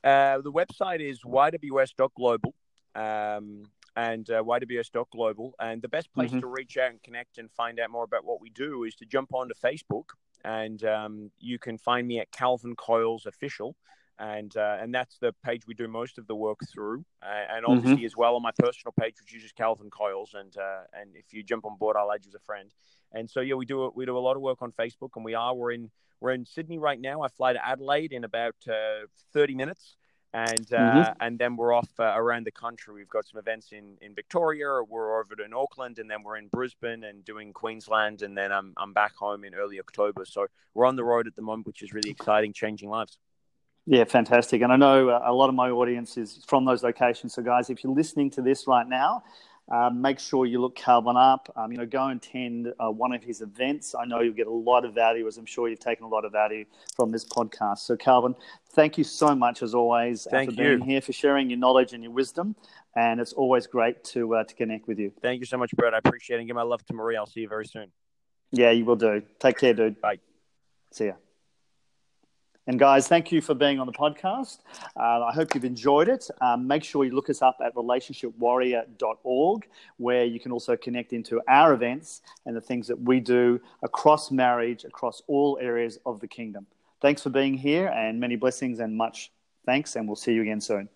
Uh, 0.04 0.42
the 0.42 0.52
website 0.52 1.00
is 1.00 1.22
yws.global. 1.22 2.54
Um, 2.96 3.66
and 3.96 4.30
uh, 4.30 4.44
YWS 4.44 4.92
Global. 5.12 5.54
And 5.60 5.82
the 5.82 5.88
best 5.88 6.14
place 6.14 6.30
mm-hmm. 6.30 6.42
to 6.42 6.48
reach 6.48 6.78
out 6.78 6.92
and 6.92 7.02
connect 7.04 7.38
and 7.38 7.50
find 7.52 7.80
out 7.80 7.92
more 7.92 8.04
about 8.04 8.26
what 8.26 8.42
we 8.42 8.50
do 8.50 8.84
is 8.84 8.96
to 8.96 9.06
jump 9.06 9.34
onto 9.34 9.54
Facebook, 9.54 10.10
and 10.44 10.84
um, 10.84 11.32
you 11.40 11.58
can 11.60 11.78
find 11.78 12.08
me 12.08 12.20
at 12.20 12.32
Calvin 12.32 12.76
Coyles 12.76 13.26
Official. 13.26 13.76
And 14.18 14.56
uh, 14.56 14.78
and 14.80 14.96
that's 14.96 15.18
the 15.18 15.34
page 15.44 15.68
we 15.68 15.74
do 15.74 15.90
most 15.90 16.18
of 16.18 16.26
the 16.26 16.36
work 16.36 16.60
through, 16.72 17.04
uh, 17.22 17.54
and 17.54 17.66
obviously 17.66 17.98
mm-hmm. 17.98 18.06
as 18.06 18.16
well 18.16 18.38
on 18.38 18.42
my 18.42 18.52
personal 18.58 18.94
page, 18.98 19.16
which 19.20 19.44
is 19.44 19.52
Calvin 19.52 19.90
Coyles. 19.90 20.34
And 20.34 20.56
uh, 20.56 20.84
and 20.94 21.18
if 21.18 21.34
you 21.34 21.44
jump 21.44 21.66
on 21.66 21.76
board, 21.78 21.98
I'll 21.98 22.10
add 22.14 22.24
you 22.24 22.30
as 22.30 22.36
a 22.36 22.40
friend. 22.40 22.74
And 23.12 23.30
so 23.30 23.42
yeah, 23.42 23.56
we 23.56 23.66
do 23.66 23.92
we 23.94 24.06
do 24.06 24.18
a 24.18 24.20
lot 24.20 24.38
of 24.38 24.42
work 24.42 24.62
on 24.62 24.72
Facebook, 24.72 25.10
and 25.18 25.26
we 25.26 25.34
are 25.34 25.54
we're 25.54 25.74
in 25.74 25.92
we're 26.22 26.32
in 26.32 26.46
Sydney 26.46 26.78
right 26.78 27.00
now. 27.00 27.24
I 27.24 27.28
fly 27.28 27.52
to 27.52 27.68
Adelaide 27.68 28.14
in 28.14 28.24
about 28.24 28.56
uh, 28.70 29.08
30 29.34 29.56
minutes 29.56 29.98
and 30.36 30.74
uh, 30.74 30.78
mm-hmm. 30.78 31.12
and 31.22 31.40
then 31.40 31.56
we're 31.56 31.72
off 31.72 31.90
uh, 31.98 32.12
around 32.14 32.46
the 32.46 32.52
country. 32.52 32.94
We've 32.94 33.08
got 33.08 33.26
some 33.26 33.40
events 33.40 33.72
in, 33.72 33.96
in 34.02 34.14
Victoria. 34.14 34.82
We're 34.84 35.22
over 35.22 35.42
in 35.44 35.54
Auckland, 35.54 35.98
and 35.98 36.12
then 36.12 36.24
we're 36.24 36.36
in 36.36 36.50
Brisbane 36.50 37.06
and 37.06 37.24
doing 37.24 37.54
Queensland, 37.54 38.22
and 38.22 38.38
then 38.38 38.52
I'm 38.52 38.74
I'm 38.76 38.92
back 38.92 39.16
home 39.16 39.46
in 39.46 39.56
early 39.56 39.80
October. 39.80 40.26
So 40.26 40.48
we're 40.74 40.88
on 40.88 40.98
the 40.98 41.06
road 41.06 41.26
at 41.26 41.38
the 41.38 41.42
moment, 41.42 41.68
which 41.68 41.82
is 41.82 41.94
really 41.94 42.10
exciting, 42.10 42.52
changing 42.52 42.90
lives. 42.90 43.18
Yeah, 43.86 44.04
fantastic. 44.04 44.62
And 44.62 44.74
I 44.74 44.76
know 44.76 45.10
uh, 45.10 45.22
a 45.26 45.34
lot 45.34 45.48
of 45.48 45.56
my 45.56 45.70
audience 45.70 46.18
is 46.18 46.44
from 46.48 46.66
those 46.66 46.84
locations. 46.84 47.34
So 47.34 47.42
guys, 47.42 47.70
if 47.70 47.82
you're 47.82 47.94
listening 47.94 48.30
to 48.32 48.42
this 48.42 48.68
right 48.68 48.88
now 48.88 49.24
um, 49.70 50.02
make 50.02 50.20
sure 50.20 50.46
you 50.46 50.62
look 50.62 50.76
Calvin 50.76 51.18
up. 51.18 51.52
Um, 51.56 51.72
you 51.72 51.78
know, 51.78 51.86
go 51.86 52.08
and 52.08 52.22
attend 52.22 52.74
uh, 52.80 52.92
one 52.92 53.14
of 53.14 53.24
his 53.24 53.42
events. 53.42 53.96
I 53.96 54.06
know 54.06 54.22
you'll 54.22 54.34
get 54.34 54.48
a 54.48 54.52
lot 54.52 54.86
of 54.86 54.94
value, 54.94 55.28
as 55.28 55.38
I'm 55.38 55.46
sure 55.46 55.68
you've 55.68 55.80
taken 55.80 56.06
a 56.06 56.08
lot 56.08 56.24
of 56.24 56.32
value 56.32 56.66
from 56.96 57.12
this 57.12 57.26
podcast. 57.26 57.80
So, 57.80 57.96
Calvin, 57.96 58.36
thank 58.74 58.98
you 58.98 59.04
so 59.04 59.34
much 59.34 59.64
as 59.64 59.74
always 59.74 60.28
uh, 60.28 60.32
thank 60.32 60.52
for 60.52 60.62
you. 60.62 60.78
being 60.78 60.82
here, 60.82 61.02
for 61.02 61.14
sharing 61.14 61.50
your 61.50 61.60
knowledge 61.60 61.94
and 61.94 62.04
your 62.04 62.12
wisdom. 62.12 62.56
And 62.96 63.20
it's 63.20 63.34
always 63.34 63.68
great 63.68 64.04
to 64.06 64.36
uh, 64.36 64.44
to 64.44 64.56
connect 64.56 64.88
with 64.88 65.00
you. 65.00 65.12
Thank 65.22 65.40
you 65.40 65.46
so 65.46 65.58
much, 65.58 65.72
Brett. 65.76 65.94
I 65.94 65.98
appreciate 65.98 66.38
it. 66.38 66.40
And 66.42 66.48
give 66.48 66.56
my 66.56 66.62
love 66.62 66.86
to 66.86 66.94
Marie. 66.94 67.18
I'll 67.18 67.26
see 67.26 67.42
you 67.42 67.50
very 67.50 67.66
soon. 67.66 67.92
Yeah, 68.52 68.72
you 68.72 68.86
will 68.86 68.96
do. 68.96 69.24
Take 69.40 69.58
care, 69.58 69.74
dude. 69.74 70.00
Bye. 70.00 70.20
See 70.92 71.08
ya. 71.08 71.25
And 72.68 72.80
guys, 72.80 73.08
thank 73.08 73.32
you 73.32 73.42
for 73.42 73.54
being 73.54 73.80
on 73.80 73.86
the 73.86 73.94
podcast. 73.94 74.60
Uh, 74.98 75.26
I 75.26 75.32
hope 75.32 75.54
you've 75.54 75.66
enjoyed 75.66 76.10
it. 76.10 76.28
Um, 76.42 76.66
make 76.66 76.84
sure 76.84 77.06
you 77.06 77.12
look 77.12 77.30
us 77.30 77.44
up 77.44 77.58
at 77.64 77.76
relationshipwarrior.org, 77.76 79.68
where 79.98 80.26
you 80.26 80.40
can 80.40 80.52
also 80.52 80.76
connect 80.76 81.14
into 81.14 81.40
our 81.48 81.74
events 81.74 82.24
and 82.48 82.56
the 82.56 82.62
things 82.62 82.88
that 82.88 83.00
we 83.00 83.20
do 83.20 83.62
across 83.84 84.32
marriage, 84.32 84.84
across 84.84 85.22
all 85.28 85.60
areas 85.62 86.00
of 86.08 86.20
the 86.20 86.28
kingdom. 86.28 86.66
Thanks 87.02 87.22
for 87.22 87.30
being 87.30 87.54
here, 87.54 87.88
and 87.90 88.20
many 88.20 88.36
blessings 88.36 88.80
and 88.80 88.98
much 88.98 89.32
thanks, 89.68 89.96
and 89.96 90.08
we'll 90.08 90.16
see 90.16 90.34
you 90.34 90.42
again 90.42 90.60
soon. 90.60 90.90